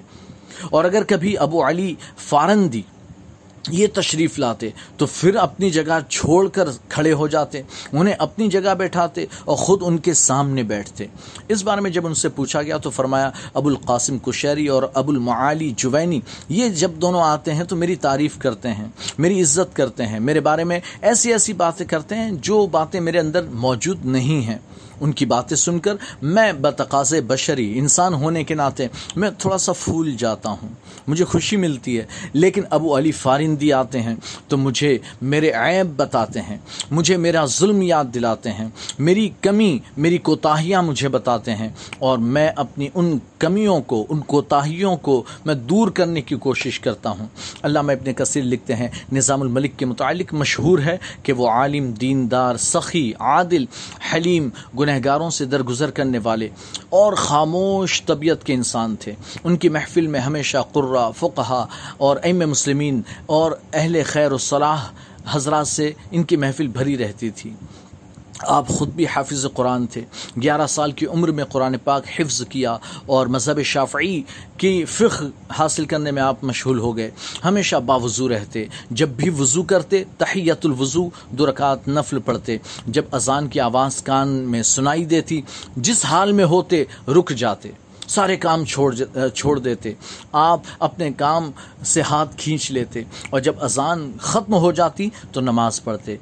اور 0.70 0.85
اگر 0.85 1.05
کبھی 1.05 1.37
ابو 1.38 1.66
علی 1.68 1.94
فارندی 2.18 2.83
یہ 3.70 3.87
تشریف 3.94 4.38
لاتے 4.38 4.68
تو 4.96 5.07
پھر 5.07 5.37
اپنی 5.37 5.70
جگہ 5.70 5.98
چھوڑ 6.09 6.48
کر 6.48 6.68
کھڑے 6.88 7.12
ہو 7.12 7.27
جاتے، 7.27 7.62
انہیں 7.92 8.14
اپنی 8.18 8.48
جگہ 8.48 8.74
بیٹھاتے 8.74 9.24
اور 9.44 9.57
خود 9.57 9.83
ان 9.83 9.98
کے 9.98 10.14
سامنے 10.14 10.62
بیٹھتے۔ 10.62 11.07
اس 11.48 11.62
بارے 11.62 11.81
میں 11.81 11.90
جب 11.90 12.07
ان 12.07 12.14
سے 12.14 12.29
پوچھا 12.29 12.62
گیا 12.62 12.77
تو 12.77 12.90
فرمایا، 12.90 13.31
ابو 13.55 13.68
القاسم 13.68 14.18
کشیری 14.18 14.66
اور 14.68 14.83
ابو 14.94 15.12
المعالی 15.12 15.72
جوینی، 15.77 16.20
یہ 16.48 16.68
جب 16.68 16.90
دونوں 16.90 17.20
آتے 17.20 17.55
ہیں 17.55 17.64
تو 17.64 17.77
میری 17.77 17.96
تعریف 17.96 18.38
کرتے 18.38 18.68
ہیں، 18.68 18.88
میری 19.18 19.42
عزت 19.42 19.77
کرتے 19.77 20.07
ہیں، 20.07 20.20
میرے 20.20 20.40
بارے 20.40 20.64
میں 20.64 20.81
ایسی 21.03 21.33
ایسی 21.33 21.53
باتیں 21.53 21.87
کرتے 21.87 22.14
ہیں 22.14 22.31
جو 22.33 22.66
باتیں 22.66 23.00
میرے 23.00 23.18
اندر 23.18 23.42
موجود 23.42 24.05
نہیں 24.05 24.46
ہیں۔ 24.46 24.59
ان 25.00 25.12
کی 25.12 25.26
باتیں 25.26 25.57
سن 25.57 25.78
کر 25.78 25.94
میں 26.22 26.52
بتقاض 26.52 27.14
بشری 27.26 27.78
انسان 27.78 28.14
ہونے 28.14 28.44
کے 28.44 28.54
ناطے 28.54 28.87
میں 29.16 29.30
تھوڑا 29.38 29.59
سا 29.59 29.72
پھول 29.72 30.14
جاتا 30.18 30.50
ہوں۔ 30.50 30.68
مجھے 31.07 31.24
خوشی 31.24 31.57
ملتی 31.57 31.98
ہے، 31.98 32.04
لیکن 32.33 32.62
ابو 32.70 32.98
علی 32.98 33.12
فارندی 33.12 33.72
آتے 33.72 34.02
ہیں 34.02 34.14
تو 34.48 34.57
مجھے 34.57 34.98
میرے 35.22 35.50
عیب 35.50 35.96
بتاتے 35.96 36.40
ہیں، 36.40 36.57
مجھے 36.90 37.16
میرا 37.16 37.44
ظلم 37.44 37.83
یاد 37.83 38.04
دلاتے 38.14 38.52
ہیں۔ 38.52 38.68
میری 38.98 39.30
کمی، 39.40 39.78
میری 39.96 40.18
کوتاہیاں 40.18 40.83
مجھے 40.83 41.09
بتاتے 41.09 41.54
ہیں۔ 41.54 41.68
اور 41.98 42.18
میں 42.18 42.50
اپنی 42.57 42.88
ان 42.94 43.18
کمیوں 43.38 43.80
کو، 43.80 44.07
ان 44.09 44.20
کوتاہیوں 44.20 44.96
کو 44.96 45.24
میں 45.44 45.54
دور 45.54 45.88
کرنے 45.88 46.20
کی 46.20 46.37
کوشش 46.37 46.80
کرتا 46.80 47.11
ہوں۔ 47.11 47.26
اللہ 47.62 47.83
میں 47.83 47.94
اپنے 47.94 48.12
کثیر 48.12 48.42
لکھتے 48.42 48.76
ہیں، 48.76 48.88
نظام 49.12 49.42
الملک 49.42 49.70
کے 49.76 49.87
متعلق 49.87 50.35
مشہور 50.35 50.78
ہے 50.78 50.96
کہ 51.22 51.33
وہ 51.33 51.48
عالم، 51.48 51.92
دیندار، 51.92 52.57
سخی، 52.57 53.12
عادل، 53.20 53.64
حلیم 54.14 54.48
گنہگاروں 54.85 55.31
سے 55.31 55.44
درگزر 55.44 55.90
کرنے 55.90 56.18
والے 56.23 56.49
اور 56.88 57.12
خاموش 57.12 58.03
طبیعت 58.03 58.44
کے 58.44 58.55
انسان 58.55 58.97
تھے۔ 58.97 59.12
ان 59.44 59.57
کی 59.57 59.68
محفل 59.68 60.07
میں 60.07 60.20
ہمیشہ 60.20 60.59
قرہ 60.73 61.11
فقہ 61.16 61.66
اور 61.97 62.16
ایم 62.23 62.38
مسلمین 62.38 63.03
اور 63.27 63.53
اہل 63.73 64.03
خیر 64.07 64.33
و 64.33 64.38
صلاح 64.38 64.85
حضرات 65.31 65.68
سے 65.68 65.92
ان 66.11 66.23
کی 66.23 66.37
محفل 66.37 66.66
بھری 66.66 66.99
رہتی 66.99 67.31
تھی۔ 67.31 67.53
آپ 68.46 68.68
خود 68.68 68.88
بھی 68.88 69.07
حافظ 69.07 69.46
قرآن 69.54 69.87
تھے۔ 69.87 70.00
گیارہ 70.42 70.66
سال 70.66 70.92
کی 70.92 71.07
عمر 71.07 71.30
میں 71.30 71.44
قرآن 71.44 71.76
پاک 71.85 72.02
حفظ 72.18 72.42
کیا 72.48 72.76
اور 73.07 73.26
مذہب 73.26 73.62
شافعی 73.62 74.22
کی 74.57 74.85
فقہ 74.85 75.24
حاصل 75.59 75.85
کرنے 75.85 76.11
میں 76.11 76.22
آپ 76.22 76.44
مشغول 76.44 76.78
ہو 76.78 76.96
گئے۔ 76.96 77.11
ہمیشہ 77.44 77.76
باوضو 77.76 78.28
رہتے۔ 78.28 78.66
جب 78.90 79.09
بھی 79.09 79.30
وضو 79.30 79.62
کرتے، 79.62 80.04
تحیت 80.18 80.66
الوضو 80.66 81.09
دو 81.30 81.46
رکعت 81.46 81.88
نفل 81.88 82.18
پڑھتے۔ 82.18 82.59
جب 82.87 83.02
اذان 83.12 83.48
کی 83.48 83.61
آواز 83.61 84.02
کان 84.02 84.28
میں 84.28 84.62
سنائی 84.62 85.04
دیتی، 85.04 85.42
جس 85.76 86.04
حال 86.04 86.33
میں 86.33 86.44
ہوتے 86.44 86.85
رک 87.09 87.30
جاتے۔ 87.30 87.70
سارے 88.09 88.37
کام 88.37 88.64
چھوڑ 88.64 88.94
چھوڑ 89.35 89.59
دیتے۔ 89.59 89.92
آپ 90.33 90.61
اپنے 90.78 91.12
کام 91.12 91.50
سے 91.85 92.02
ہاتھ 92.02 92.37
کھینچ 92.37 92.70
لیتے۔ 92.70 93.02
اور 93.30 93.40
جب 93.40 93.52
اذان 93.61 94.12
ختم 94.20 94.54
ہو 94.54 94.72
جاتی 94.72 95.11
تو 95.33 95.40
نماز 95.40 95.85
پڑھتے۔ 95.85 96.16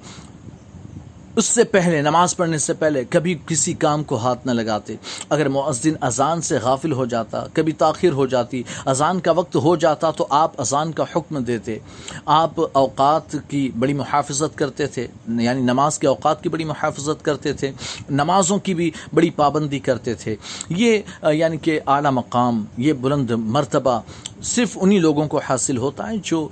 اس 1.36 1.44
سے 1.44 1.64
پہلے، 1.64 2.00
نماز 2.02 2.36
پڑھنے 2.36 2.58
سے 2.58 2.72
پہلے 2.72 3.04
کبھی 3.10 3.38
کسی 3.46 3.72
کام 3.74 4.02
کو 4.04 4.16
ہاتھ 4.16 4.46
نہ 4.46 4.50
لگاتے۔ 4.50 4.96
اگر 5.28 5.48
مؤذن 5.48 5.92
اذان 6.00 6.40
سے 6.40 6.58
غافل 6.62 6.92
ہو 6.92 7.04
جاتا، 7.04 7.44
کبھی 7.52 7.72
تاخیر 7.72 8.12
ہو 8.12 8.26
جاتی، 8.26 8.62
اذان 8.86 9.20
کا 9.20 9.30
وقت 9.30 9.56
ہو 9.56 9.76
جاتا 9.76 10.10
تو 10.10 10.26
آپ 10.30 10.60
اذان 10.60 10.92
کا 10.92 11.04
حکم 11.16 11.42
دیتے۔ 11.44 11.78
آپ 12.26 12.60
اوقات 12.72 13.36
کی 13.48 13.70
بڑی 13.78 13.92
محافظت 13.92 14.58
کرتے 14.58 14.86
تھے 14.86 15.06
یعنی 15.38 15.60
نماز 15.60 15.98
کے 15.98 16.06
اوقات 16.06 16.42
کی 16.42 16.48
بڑی 16.48 16.64
محافظت 16.64 17.24
کرتے 17.24 17.52
تھے، 17.52 17.72
نمازوں 18.10 18.58
کی 18.58 18.74
بھی 18.74 18.90
بڑی 19.14 19.30
پابندی 19.30 19.78
کرتے 19.78 20.14
تھے۔ 20.14 20.36
یہ 20.68 20.98
یعنی 21.32 21.56
کہ 21.56 21.80
اعلیٰ 21.86 22.10
مقام، 22.10 22.64
یہ 22.78 22.92
بلند 22.92 23.30
مرتبہ 23.30 24.00
صرف 24.42 24.78
انہی 24.80 24.98
لوگوں 24.98 25.26
کو 25.28 25.40
حاصل 25.48 25.76
ہوتا 25.76 26.08
ہے 26.08 26.16
جو 26.22 26.48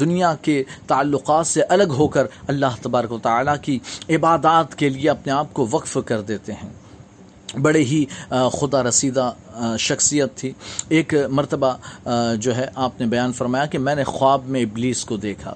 دنیا 0.00 0.34
کے 0.42 0.62
تعلقات 0.86 1.46
سے 1.46 1.62
الگ 1.62 1.96
ہو 1.98 2.08
کر 2.08 2.26
اللہ 2.48 2.76
تبارک 2.82 3.12
و 3.12 3.18
تعالیٰ 3.18 3.56
کی 3.62 3.78
عبادات 4.08 4.74
کے 4.74 4.88
لیے 4.88 5.10
اپنے 5.10 5.32
آپ 5.32 5.54
کو 5.54 5.66
وقف 5.70 5.98
کر 6.06 6.20
دیتے 6.20 6.52
ہیں۔ 6.52 6.70
بڑے 7.58 7.82
ہی 7.84 8.04
خدا 8.28 8.82
رسیدہ 8.82 9.30
شخصیت 9.78 10.36
تھی۔ 10.36 10.52
ایک 10.88 11.14
مرتبہ 11.30 11.76
جو 12.36 12.56
ہے، 12.56 12.66
آپ 12.74 13.00
نے 13.00 13.06
بیان 13.06 13.32
فرمایا 13.32 13.66
کہ 13.66 13.78
میں 13.78 13.94
نے 13.94 14.04
خواب 14.04 14.46
میں 14.46 14.62
ابلیس 14.62 15.04
کو 15.04 15.16
دیکھا۔ 15.16 15.54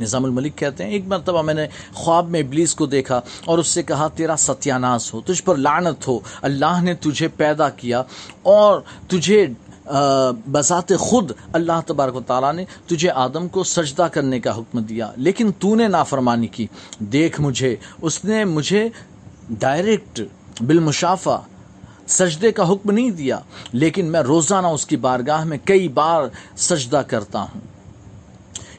نظام 0.00 0.24
الملک 0.24 0.56
کہتے 0.56 0.84
ہیں، 0.84 0.90
ایک 0.90 1.06
مرتبہ 1.06 1.42
میں 1.42 1.54
نے 1.54 1.66
خواب 1.94 2.28
میں 2.30 2.40
ابلیس 2.40 2.74
کو 2.74 2.86
دیکھا 2.86 3.20
اور 3.44 3.58
اس 3.58 3.68
سے 3.68 3.82
کہا، 3.82 4.08
تیرا 4.08 4.36
ستیاناس 4.38 5.12
ہو، 5.14 5.20
تجھ 5.20 5.42
پر 5.42 5.56
لعنت 5.56 6.08
ہو، 6.08 6.18
اللہ 6.42 6.82
نے 6.82 6.94
تجھے 6.94 7.28
پیدا 7.28 7.68
کیا 7.70 8.02
اور 8.42 8.80
تجھے 9.08 9.46
بذات 10.52 10.92
خود 10.98 11.32
اللہ 11.52 11.80
تبارک 11.86 12.16
و 12.16 12.20
تعالیٰ 12.20 12.52
نے 12.52 12.64
تجھے 12.86 13.10
آدم 13.10 13.48
کو 13.48 13.64
سجدہ 13.64 14.06
کرنے 14.12 14.40
کا 14.40 14.56
حکم 14.56 14.78
دیا، 14.78 15.10
لیکن 15.16 15.50
تو 15.58 15.74
نے 15.74 15.88
نافرمانی 15.88 16.46
کی۔ 16.46 16.66
دیکھ 16.98 17.40
مجھے، 17.40 17.76
اس 18.02 18.24
نے 18.24 18.44
مجھے 18.44 18.88
ڈائریکٹ 19.50 20.20
بالمشافہ 20.60 21.40
سجدے 22.08 22.52
کا 22.52 22.72
حکم 22.72 22.90
نہیں 22.90 23.10
دیا، 23.10 23.38
لیکن 23.72 24.06
میں 24.06 24.20
روزانہ 24.20 24.66
اس 24.66 24.86
کی 24.86 24.96
بارگاہ 24.96 25.44
میں 25.44 25.58
کئی 25.64 25.88
بار 25.88 26.24
سجدہ 26.56 27.02
کرتا 27.06 27.42
ہوں۔ 27.42 27.77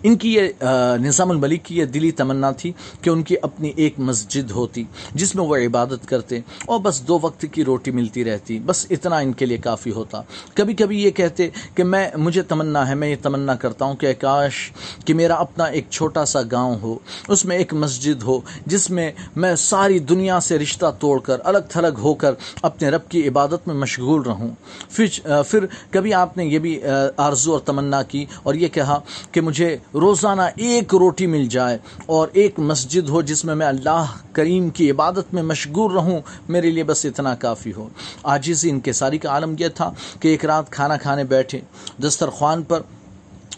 ان 0.04 0.16
کی 0.16 0.34
یہ 0.34 0.64
نظام 1.00 1.32
الملک 1.32 1.64
کی 1.66 1.78
یہ 1.78 1.86
دلی 1.86 2.12
تمنا 2.12 2.52
تھی 2.52 2.72
کہ 3.02 3.10
ان 3.10 3.24
کی 3.24 3.36
اپنی 3.42 3.72
ایک 3.76 4.00
مسجد 4.00 4.52
ہوتی 4.52 4.84
جس 5.14 5.36
میں 5.36 5.46
وہ 5.46 5.58
عبادت 5.58 6.08
کرتے 6.08 6.40
اور 6.66 6.80
بس 6.80 7.02
دو 7.08 7.20
وقت 7.22 7.46
کی 7.52 7.64
روٹی 7.66 7.92
ملتی 7.92 8.24
رہتی 8.26 8.60
بس 8.66 8.86
اتنا 8.90 9.18
ان 9.18 9.34
کے 9.34 9.46
لیے 9.46 9.58
کافی 9.58 9.92
ہوتا 9.92 10.22
کبھی 10.54 10.74
کبھی 10.74 11.02
یہ 11.04 11.12
کہتے 11.12 11.50
کہ 11.76 11.84
میں، 11.84 12.10
مجھے 12.18 12.42
تمنا 12.42 12.88
ہے، 12.90 12.96
میں 12.96 13.10
یہ 13.10 13.16
تمنا 13.22 13.56
کرتا 13.56 13.86
ہوں 13.86 13.96
کہ 13.96 14.14
کاش 14.20 14.72
کہ 15.06 15.14
میرا 15.14 15.36
اپنا 15.36 15.64
ایک 15.64 15.86
چھوٹا 15.90 16.26
سا 16.26 16.40
گاؤں 16.52 16.76
ہو، 16.82 16.98
اس 17.28 17.46
میں 17.46 17.58
ایک 17.58 17.74
مسجد 17.74 18.24
ہو 18.24 18.40
جس 18.66 18.90
میں 18.90 19.12
میں 19.36 19.56
ساری 19.56 20.00
دنیا 20.00 20.40
سے 20.40 20.60
رشتہ 20.60 20.86
توڑ 21.00 21.20
کر، 21.20 21.40
الگ 21.44 21.68
تھلگ 21.70 22.00
ہو 22.00 22.14
کر 22.14 22.34
اپنے 22.62 22.90
رب 22.90 23.10
کی 23.10 23.28
عبادت 23.28 23.68
میں 23.68 23.76
مشغول 23.76 24.22
رہوں۔ 24.22 24.50
پھر 24.90 25.42
پھر 25.48 25.66
کبھی 25.92 26.14
آپ 26.14 26.38
نے 26.38 26.46
یہ 26.46 26.60
بھی 26.60 26.80
آرزو 27.18 27.52
اور 27.52 27.60
تمنا 27.60 28.02
کی 28.04 28.26
اور 28.44 28.56
یہ 28.56 28.68
کہا 28.68 29.00
کہ 29.32 29.42
مجھے 29.42 29.76
روزانہ 29.94 30.42
ایک 30.56 30.96
روٹی 30.96 31.26
مل 31.26 31.48
جائے 31.48 31.78
اور 32.06 32.28
ایک 32.34 32.60
مسجد 32.60 33.10
ہو 33.10 33.22
جس 33.22 33.46
میں 33.46 33.56
میں 33.56 33.68
اللہ 33.68 34.06
کریم 34.32 34.70
کی 34.70 34.92
عبادت 34.92 35.34
میں 35.34 35.44
مشغول 35.44 35.92
رہوں، 35.92 36.20
میرے 36.50 36.72
لیے 36.72 36.84
بس 36.84 37.06
اتنا 37.06 37.36
کافی 37.36 37.74
ہو۔ 37.74 37.90
آج 38.24 38.52
ان 38.64 38.80
کے 38.80 38.94
ساری 38.94 39.18
کا 39.18 39.30
عالم 39.30 39.56
یہ 39.60 39.68
تھا 39.68 39.92
کہ 40.20 40.28
ایک 40.28 40.46
رات 40.46 40.70
کھانا 40.70 40.98
کھانے 40.98 41.24
بیٹھے۔ 41.24 41.60
دسترخوان 42.04 42.64
پر 42.64 42.82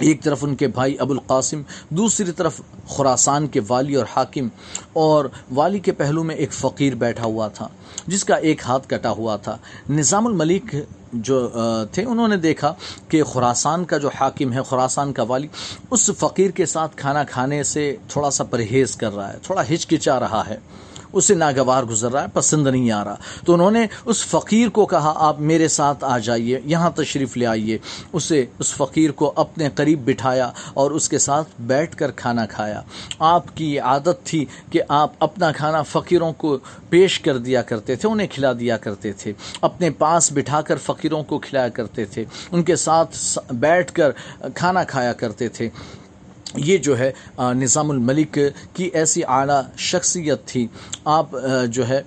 ایک 0.01 0.23
طرف 0.23 0.43
ان 0.43 0.55
کے 0.55 0.67
بھائی 0.67 0.95
ابو 0.99 1.13
القاسم 1.13 1.61
دوسری 1.89 2.31
طرف 2.31 2.59
خوراسان 2.87 3.47
کے 3.47 3.61
والی 3.67 3.95
اور 3.95 4.05
حاکم، 4.15 4.47
اور 4.93 5.25
والی 5.51 5.79
کے 5.79 5.91
پہلو 5.91 6.23
میں 6.23 6.35
ایک 6.35 6.53
فقیر 6.53 6.95
بیٹھا 6.95 7.23
ہوا 7.23 7.47
تھا، 7.47 7.67
جس 8.07 8.23
کا 8.25 8.35
ایک 8.35 8.61
ہاتھ 8.65 8.87
کٹا 8.89 9.11
ہوا 9.11 9.35
تھا۔ 9.35 9.57
نظام 9.89 10.27
الملک 10.27 10.75
جو 11.13 11.47
تھے، 11.91 12.03
انہوں 12.03 12.27
نے 12.27 12.37
دیکھا 12.37 12.73
کہ 13.07 13.23
خوراسان 13.23 13.85
کا 13.85 13.97
جو 13.97 14.09
حاکم 14.19 14.53
ہے 14.53 14.61
خوراسان 14.61 15.13
کا 15.13 15.23
والی، 15.23 15.47
اس 15.91 16.09
فقیر 16.19 16.51
کے 16.51 16.65
ساتھ 16.65 16.97
کھانا 16.97 17.23
کھانے 17.23 17.63
سے 17.63 17.95
تھوڑا 18.07 18.29
سا 18.31 18.43
پرہیز 18.43 18.95
کر 18.95 19.15
رہا 19.15 19.33
ہے، 19.33 19.37
تھوڑا 19.43 19.63
ہچکچا 19.69 20.19
رہا 20.19 20.43
ہے۔ 20.47 20.57
اسے 21.13 21.36
ناگوار 21.36 21.84
گزر 21.84 22.12
رہا 22.12 22.21
ہے، 22.21 22.28
پسند 22.34 22.67
نہیں 22.67 22.91
آ 22.91 23.04
رہا۔ 23.04 23.15
تو 23.45 23.54
انہوں 23.54 23.71
نے 23.71 23.88
اس 24.06 24.26
فقیر 24.26 24.69
کو 24.69 24.86
کہا، 24.86 25.13
آپ 25.15 25.39
میرے 25.39 25.67
ساتھ 25.67 26.04
آ 26.04 26.17
جائیے، 26.17 26.60
یہاں 26.65 26.89
تشریف 26.89 27.38
لے 27.38 27.45
آئیے۔ 27.45 27.78
اسے 28.13 28.45
اس 28.60 28.74
فقیر 28.74 29.12
کو 29.12 29.34
اپنے 29.36 29.69
قریب 29.76 30.06
بٹھایا 30.06 30.52
اور 30.74 30.91
اس 30.91 31.10
کے 31.10 31.17
ساتھ 31.17 31.50
بیٹھ 31.60 31.97
کر 31.97 32.12
کھانا 32.12 32.45
کھایا۔ 32.45 32.82
آپ 33.19 33.58
کی 33.58 33.80
عادت 33.80 34.24
تھی 34.24 34.45
کہ 34.69 34.82
آپ 34.88 35.12
اپنا 35.19 35.52
کھانا 35.52 35.82
فقیروں 35.82 36.34
کو 36.34 36.58
پیش 36.89 37.19
کر 37.19 37.38
دیا 37.38 37.62
کرتے 37.62 37.95
تھے، 37.95 38.10
انہیں 38.10 38.28
کھلا 38.32 38.54
دیا 38.54 38.78
کرتے 38.78 39.13
تھے۔ 39.13 39.34
اپنے 39.62 39.89
پاس 39.89 40.32
بٹھا 40.32 40.62
کر 40.62 40.78
فقیروں 40.78 41.24
کو 41.24 41.39
کھلایا 41.39 41.69
کرتے 41.69 42.06
تھے۔ 42.06 42.26
ان 42.52 42.63
کے 42.63 42.76
ساتھ 42.76 43.39
بیٹھ 43.50 43.93
کر 43.93 44.12
کھانا 44.56 44.84
کھایا 44.84 45.13
کرتے 45.13 45.50
تھے۔ 45.50 45.69
یہ 46.55 46.77
جو 46.77 46.97
ہے 46.99 47.11
نظام 47.39 47.91
الملک 47.91 48.39
کی 48.73 48.89
ایسی 48.93 49.21
اعلیٰ 49.27 49.61
شخصیت 49.77 50.45
تھی۔ 50.45 50.67
آپ 51.05 51.29
جو 51.69 51.87
ہے 51.89 52.01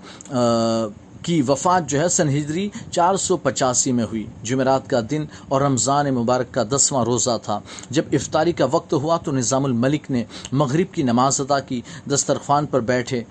کی 1.22 1.42
وفات 1.48 1.88
جو 1.88 2.00
ہے، 2.00 2.08
سن 2.08 2.28
ہجری 2.28 2.68
چار 2.90 3.16
سو 3.16 3.36
پچاسی 3.36 3.92
میں 3.92 4.04
ہوئی۔ 4.04 4.26
جمعرات 4.42 4.90
کا 4.90 5.00
دن 5.10 5.24
اور 5.48 5.60
رمضان 5.60 6.14
مبارک 6.14 6.54
کا 6.54 6.62
دسواں 6.62 7.04
روزہ 7.04 7.38
تھا۔ 7.42 7.60
جب 7.90 8.04
افطاری 8.12 8.52
کا 8.52 8.66
وقت 8.70 8.92
ہوا 8.92 9.16
تو 9.16 9.32
نظام 9.32 9.64
الملک 9.64 10.10
نے 10.10 10.24
مغرب 10.52 10.94
کی 10.94 11.02
نماز 11.02 11.40
ادا 11.40 11.60
کی۔ 11.60 11.80
دسترخوان 12.14 12.66
پر 12.66 12.80
بیٹھے۔ 12.80 13.22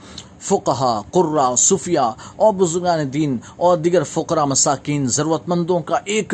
فقہا، 0.43 1.01
قرہ 1.11 1.55
صفیہ 1.55 1.99
اور 2.35 2.53
بزرگان 2.53 3.13
دین 3.13 3.37
اور 3.55 3.77
دیگر 3.77 4.03
فقرہ 4.03 4.45
مساکین 4.45 5.07
ضرورت 5.07 5.49
مندوں 5.49 5.79
کا 5.79 5.97
ایک 6.05 6.33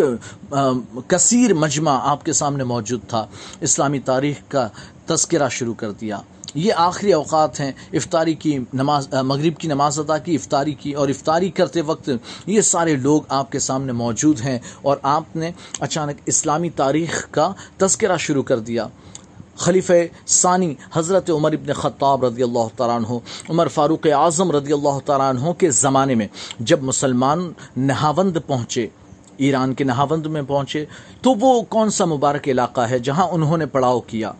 کثیر 1.08 1.54
مجمع 1.54 2.00
آپ 2.02 2.26
کے 2.26 2.34
سامنے 2.34 2.64
موجود 2.64 3.02
تھا۔ 3.08 3.26
اسلامی 3.62 4.00
تاریخ 4.00 4.36
کا 4.48 4.68
تذکرہ 5.06 5.50
شروع 5.50 5.74
کر 5.74 5.92
دیا۔ 5.92 6.20
یہ 6.56 6.74
آخری 6.76 7.14
اوقات 7.14 7.60
ہیں۔ 7.60 7.72
افطاری 7.94 8.34
کی 8.34 8.60
نماز 8.74 9.14
مغرب 9.14 9.58
کی 9.58 9.68
نماز 9.68 10.00
ادا 10.00 10.18
کی، 10.18 10.36
افطاری 10.36 10.74
کی 10.74 10.94
اور 10.94 11.08
افطاری 11.08 11.50
کرتے 11.50 11.82
وقت 11.82 12.10
یہ 12.46 12.62
سارے 12.62 12.96
لوگ 12.96 13.22
آپ 13.30 13.52
کے 13.52 13.60
سامنے 13.60 13.92
موجود 13.92 14.42
ہیں 14.42 14.60
اور 14.82 14.98
آپ 15.04 15.36
نے 15.36 15.52
اچانک 15.80 16.18
اسلامی 16.26 16.70
تاریخ 16.70 17.28
کا 17.32 17.54
تذکرہ 17.78 18.18
شروع 18.18 18.44
کر 18.44 18.60
دیا۔ 18.60 18.88
خلیفہ 19.60 19.94
ثانی 20.28 20.74
حضرت 20.94 21.30
عمر 21.30 21.54
ابن 21.54 21.74
خطاب 21.74 22.26
رضی 22.26 22.44
اللہ 22.44 22.68
تعالیٰ 22.76 22.96
عنہ، 22.96 23.18
عمر 23.50 23.68
فاروق 23.68 24.08
اعظم 24.14 24.52
رضی 24.52 24.74
اللہ 24.74 25.00
تعالیٰ 25.06 25.30
عنہ 25.30 25.52
کے 25.58 25.72
زمانے 25.72 26.16
میں 26.16 26.28
جب 26.60 26.84
مسلمان 26.84 27.52
نہاوند 27.78 28.38
پہنچے، 28.48 28.88
ایران 29.38 29.74
کے 29.74 29.84
نہاوند 29.84 30.26
میں 30.26 30.42
پہنچے، 30.48 30.86
تو 31.22 31.34
وہ 31.40 31.62
کون 31.70 31.90
سا 31.90 32.06
مبارک 32.06 32.48
علاقہ 32.48 32.82
ہے 32.82 33.00
جہاں 33.00 33.28
انہوں 33.32 33.58
نے 33.58 33.66
پڑاؤ 33.66 34.00
کیا؟ 34.08 34.32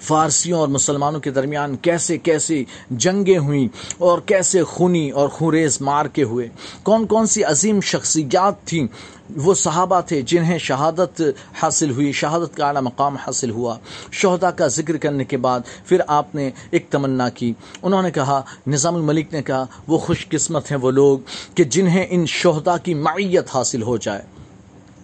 فارسیوں 0.00 0.58
اور 0.58 0.68
مسلمانوں 0.68 1.20
کے 1.20 1.30
درمیان 1.30 1.76
کیسے 1.76 2.18
کیسے 2.18 2.64
جنگیں 2.90 3.38
ہوئیں 3.38 3.68
اور 3.98 4.18
کیسے 4.26 4.64
خونی 4.64 5.10
اور 5.10 5.28
خوریز 5.28 5.78
مار 5.80 6.06
کے 6.06 6.22
ہوئے؟ 6.22 6.48
کون 6.82 7.06
کون 7.06 7.26
سی 7.26 7.44
عظیم 7.44 7.80
شخصیات 7.80 8.64
تھیں؟ 8.64 8.86
وہ 9.36 9.54
صحابہ 9.54 10.00
تھے 10.00 10.22
جنہیں 10.22 10.58
شہادت 10.58 11.22
حاصل 11.62 11.90
ہوئی، 11.90 12.12
شہادت 12.12 12.56
کا 12.56 12.66
اعلیٰ 12.66 12.82
مقام 12.82 13.16
حاصل 13.16 13.50
ہوا۔ 13.50 13.76
شہدا 14.12 14.50
کا 14.50 14.66
ذکر 14.66 14.96
کرنے 14.96 15.24
کے 15.24 15.36
بعد 15.36 15.60
پھر 15.84 16.00
آپ 16.06 16.34
نے 16.34 16.50
ایک 16.70 16.86
تمنا 16.90 17.28
کی۔ 17.28 17.52
انہوں 17.82 18.02
نے 18.02 18.10
کہا، 18.10 18.42
نظام 18.66 18.94
الملک 18.94 19.32
نے 19.32 19.42
کہا، 19.42 19.64
وہ 19.88 19.98
خوش 19.98 20.28
قسمت 20.28 20.70
ہیں 20.70 20.78
وہ 20.78 20.90
لوگ 20.90 21.18
کہ 21.54 21.64
جنہیں 21.64 22.06
ان 22.10 22.26
شہدا 22.26 22.76
کی 22.76 22.94
معیت 22.94 23.44
حاصل 23.54 23.82
ہو 23.82 23.96
جائے۔ 23.96 24.35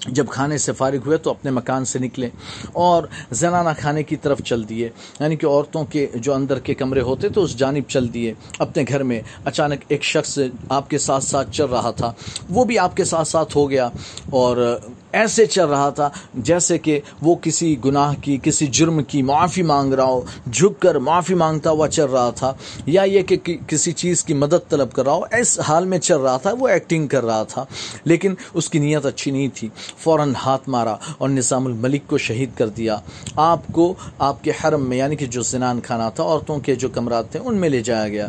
جب 0.07 0.27
کھانے 0.27 0.59
سے 0.59 0.73
فارغ 0.73 0.97
ہوئے 1.07 1.19
تو 1.19 1.31
اپنے 1.31 1.51
مکان 1.51 1.85
سے 1.85 1.99
نکلے 1.99 2.29
اور 2.73 3.03
زنانہ 3.31 3.69
کھانے 3.79 4.03
کی 4.03 4.17
طرف 4.17 4.39
چل 4.39 4.69
دیے۔ 4.69 4.89
یعنی 5.21 5.37
کہ 5.37 5.47
عورتوں 5.47 5.85
کے 5.85 6.07
جو 6.15 6.35
اندر 6.35 6.59
کے 6.59 6.75
کمرے 6.75 7.01
ہوتے 7.01 7.29
تو 7.29 7.43
اس 7.43 7.57
جانب 7.57 7.83
چل 7.89 8.15
دیے۔ 8.15 8.35
اپنے 8.59 8.85
گھر 8.89 9.03
میں 9.03 9.21
اچانک 9.45 9.81
ایک 9.89 10.05
شخص 10.05 10.39
آپ 10.69 10.91
کے 10.91 10.99
ساتھ 10.99 11.25
ساتھ 11.25 11.51
چل 11.51 11.65
رہا 11.65 11.91
تھا۔ 11.91 12.13
وہ 12.51 12.65
بھی 12.65 12.79
آپ 12.79 12.97
کے 12.97 13.05
ساتھ 13.05 13.29
ساتھ 13.29 13.57
ہو 13.57 13.71
گیا 13.71 13.89
اور 14.31 14.79
ایسے 15.13 15.47
چل 15.47 15.67
رہا 15.69 15.91
تھا 15.91 16.09
جیسے 16.35 16.79
کہ 16.79 17.01
وہ 17.23 17.35
کسی 17.43 17.77
گناہ 17.85 18.15
کی، 18.21 18.39
کسی 18.43 18.67
جرم 18.67 19.03
کی 19.03 19.23
معافی 19.23 19.63
مانگ 19.63 19.95
رہا 19.95 20.05
ہو، 20.05 20.21
جھک 20.53 20.81
کر 20.83 20.95
معافی 20.95 21.35
مانگتا 21.35 21.71
ہوا 21.71 21.89
چل 21.89 22.05
رہا 22.05 22.31
تھا، 22.31 22.53
یا 22.87 23.03
یہ 23.03 23.23
کہ 23.23 23.59
کسی 23.67 23.93
چیز 23.93 24.25
کی 24.25 24.35
مدد 24.35 24.71
طلب 24.71 24.93
کر 24.93 25.05
رہا 25.05 25.13
ہو، 25.13 25.25
اس 25.39 25.61
حال 25.61 25.85
میں 25.85 25.99
چل 25.99 26.21
رہا 26.21 26.37
تھا، 26.37 26.53
وہ 26.59 26.69
ایکٹنگ 26.69 27.07
کر 27.07 27.25
رہا 27.25 27.43
تھا، 27.43 27.65
لیکن 28.05 28.35
اس 28.55 28.71
کی 28.71 28.79
نیت 28.79 29.07
اچھی 29.07 29.31
نہیں 29.31 29.49
تھی۔ 29.55 29.69
فوراً 29.99 30.33
ہاتھ 30.35 30.69
مارا 30.69 30.97
اور 31.19 31.29
نظام 31.29 31.67
الملک 31.67 32.03
کو 32.07 32.19
شہید 32.19 32.51
کر 32.59 32.69
دیا۔ 32.69 32.97
آپ 33.37 33.61
کو 33.73 33.95
آپ 34.19 34.45
کے 34.45 34.53
حرم 34.65 34.89
میں 34.89 34.97
یعنی 34.97 35.17
کہ 35.17 35.27
جو 35.27 35.43
زنان 35.43 35.81
کھانا 35.81 36.09
تھا، 36.09 36.25
عورتوں 36.25 36.59
کے 36.59 36.75
جو 36.75 36.89
کمرات 36.89 37.31
تھے، 37.31 37.41
ان 37.45 37.57
میں 37.57 37.69
لے 37.69 37.83
جایا 37.83 38.09
گیا۔ 38.09 38.29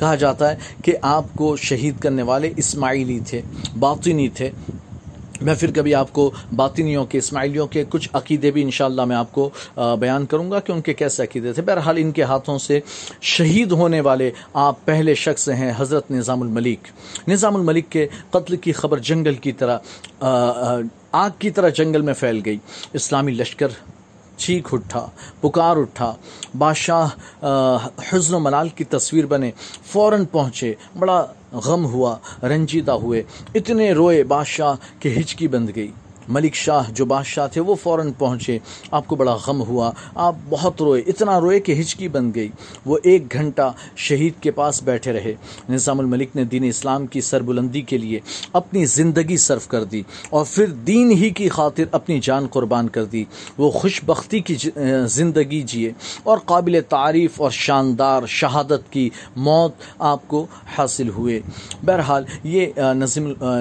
کہا 0.00 0.14
جاتا 0.14 0.50
ہے 0.50 0.56
کہ 0.84 0.96
آپ 1.02 1.24
کو 1.34 1.56
شہید 1.56 1.98
کرنے 1.98 2.22
والے 2.22 2.52
اسماعیلی 2.56 3.20
تھے، 3.26 3.42
باطنی 3.78 4.28
تھے۔ 4.28 4.50
میں 5.40 5.54
پھر 5.54 5.70
کبھی 5.70 5.94
آپ 5.94 6.12
کو 6.12 6.30
باطنیوں 6.56 7.04
کے، 7.04 7.18
اسماعیلیوں 7.18 7.66
کے 7.66 7.84
کچھ 7.88 8.08
عقیدے 8.12 8.50
بھی 8.50 8.62
انشاءاللہ 8.62 9.04
میں 9.04 9.16
آپ 9.16 9.32
کو 9.32 9.48
بیان 10.00 10.26
کروں 10.26 10.50
گا 10.50 10.60
کہ 10.60 10.72
ان 10.72 10.80
کے 10.80 10.94
کیسے 10.94 11.22
عقیدے 11.22 11.52
تھے۔ 11.52 11.62
بہرحال 11.62 11.96
ان 11.98 12.10
کے 12.12 12.22
ہاتھوں 12.22 12.58
سے 12.58 12.80
شہید 13.20 13.72
ہونے 13.72 14.00
والے 14.00 14.30
آپ 14.52 14.84
پہلے 14.84 15.14
شخص 15.14 15.48
ہیں 15.48 15.72
حضرت 15.76 16.10
نظام 16.10 16.42
الملک۔ 16.42 16.88
نظام 17.28 17.56
الملک 17.56 17.88
کے 17.90 18.06
قتل 18.30 18.56
کی 18.56 18.72
خبر 18.72 18.98
جنگل 18.98 19.34
کی 19.34 19.52
طرح 19.52 19.78
آگ 21.12 21.30
کی 21.38 21.50
طرح 21.50 21.68
جنگل 21.68 22.02
میں 22.02 22.14
پھیل 22.14 22.40
گئی۔ 22.44 22.56
اسلامی 22.92 23.32
لشکر 23.32 23.68
چیخ 24.36 24.74
اٹھا، 24.74 25.06
پکار 25.40 25.76
اٹھا۔ 25.76 26.14
بادشاہ 26.58 27.08
حزن 28.10 28.34
و 28.34 28.38
ملال 28.38 28.68
کی 28.68 28.84
تصویر 28.84 29.26
بنے، 29.26 29.50
فوراً 29.92 30.24
پہنچے۔ 30.24 30.74
بڑا 30.98 31.24
غم 31.52 31.86
ہوا 31.86 32.16
رنجیدہ 32.42 32.92
ہوئے 32.92 33.22
اتنے 33.54 33.92
روئے 33.92 34.22
بادشاہ 34.24 34.74
کہ 34.98 35.14
ہچکی 35.16 35.48
بند 35.48 35.70
گئی۔ 35.76 35.90
ملک 36.28 36.54
شاہ 36.54 36.90
جو 36.90 37.04
بادشاہ 37.04 37.46
تھے 37.46 37.60
وہ 37.60 37.74
فوراً 37.74 38.12
پہنچے۔ 38.18 38.58
آپ 38.90 39.06
کو 39.06 39.16
بڑا 39.16 39.38
غم 39.46 39.62
ہوا۔ 39.62 39.90
آپ 40.14 40.34
بہت 40.48 40.82
روئے۔ 40.82 41.02
اتنا 41.06 41.40
روئے 41.40 41.60
کہ 41.60 41.80
ہچکی 41.80 42.08
بن 42.08 42.30
گئی۔ 42.34 42.48
وہ 42.86 42.98
ایک 43.02 43.32
گھنٹہ 43.32 43.72
شہید 43.96 44.42
کے 44.42 44.50
پاس 44.50 44.82
بیٹھے 44.82 45.12
رہے۔ 45.12 45.34
نظام 45.68 46.00
الملک 46.00 46.36
نے 46.36 46.44
دین 46.44 46.64
اسلام 46.64 47.06
کی 47.06 47.20
سربلندی 47.20 47.80
کے 47.80 47.98
لیے 47.98 48.20
اپنی 48.52 48.84
زندگی 48.84 49.36
صرف 49.36 49.68
کر 49.68 49.84
دی 49.84 50.02
اور 50.30 50.44
پھر 50.50 50.66
دین 50.66 51.10
ہی 51.10 51.30
کی 51.30 51.48
خاطر 51.48 51.84
اپنی 51.92 52.20
جان 52.22 52.46
قربان 52.46 52.88
کر 52.88 53.04
دی۔ 53.04 53.24
وہ 53.58 53.70
خوش 53.70 54.00
بختی 54.04 54.40
کی 54.40 54.54
جی- 54.54 55.06
زندگی 55.06 55.62
جیے 55.62 55.92
اور 56.22 56.38
قابل 56.38 56.80
تعریف 56.88 57.40
اور 57.40 57.50
شاندار 57.50 58.22
شہادت 58.26 58.92
کی 58.92 59.10
موت 59.36 59.72
آپ 59.98 60.28
کو 60.28 60.46
حاصل 60.78 61.08
ہوئے۔ 61.08 61.40
بہرحال 61.84 62.24
یہ 62.44 62.66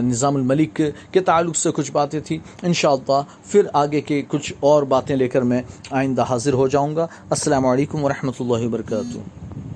نظام 0.02 0.36
الملک 0.36 0.82
کے 1.12 1.20
تعلق 1.20 1.56
سے 1.56 1.72
کچھ 1.72 1.92
باتیں 1.92 2.20
تھیں۔ 2.20 2.57
انشاءاللہ، 2.64 3.22
پھر 3.46 3.68
آگے 3.74 4.02
کے 4.02 4.22
کچھ 4.28 4.54
اور 4.60 4.84
باتیں 4.84 5.16
لے 5.16 5.28
کر 5.28 5.42
میں 5.42 5.62
آئندہ 5.92 6.22
حاضر 6.22 6.54
ہو 6.54 6.68
جاؤں 6.68 6.96
گا۔ 6.96 7.08
السلام 7.30 7.66
علیکم 7.66 8.04
ورحمۃ 8.04 8.32
اللہ 8.40 8.66
وبرکاتہ۔ 8.66 9.67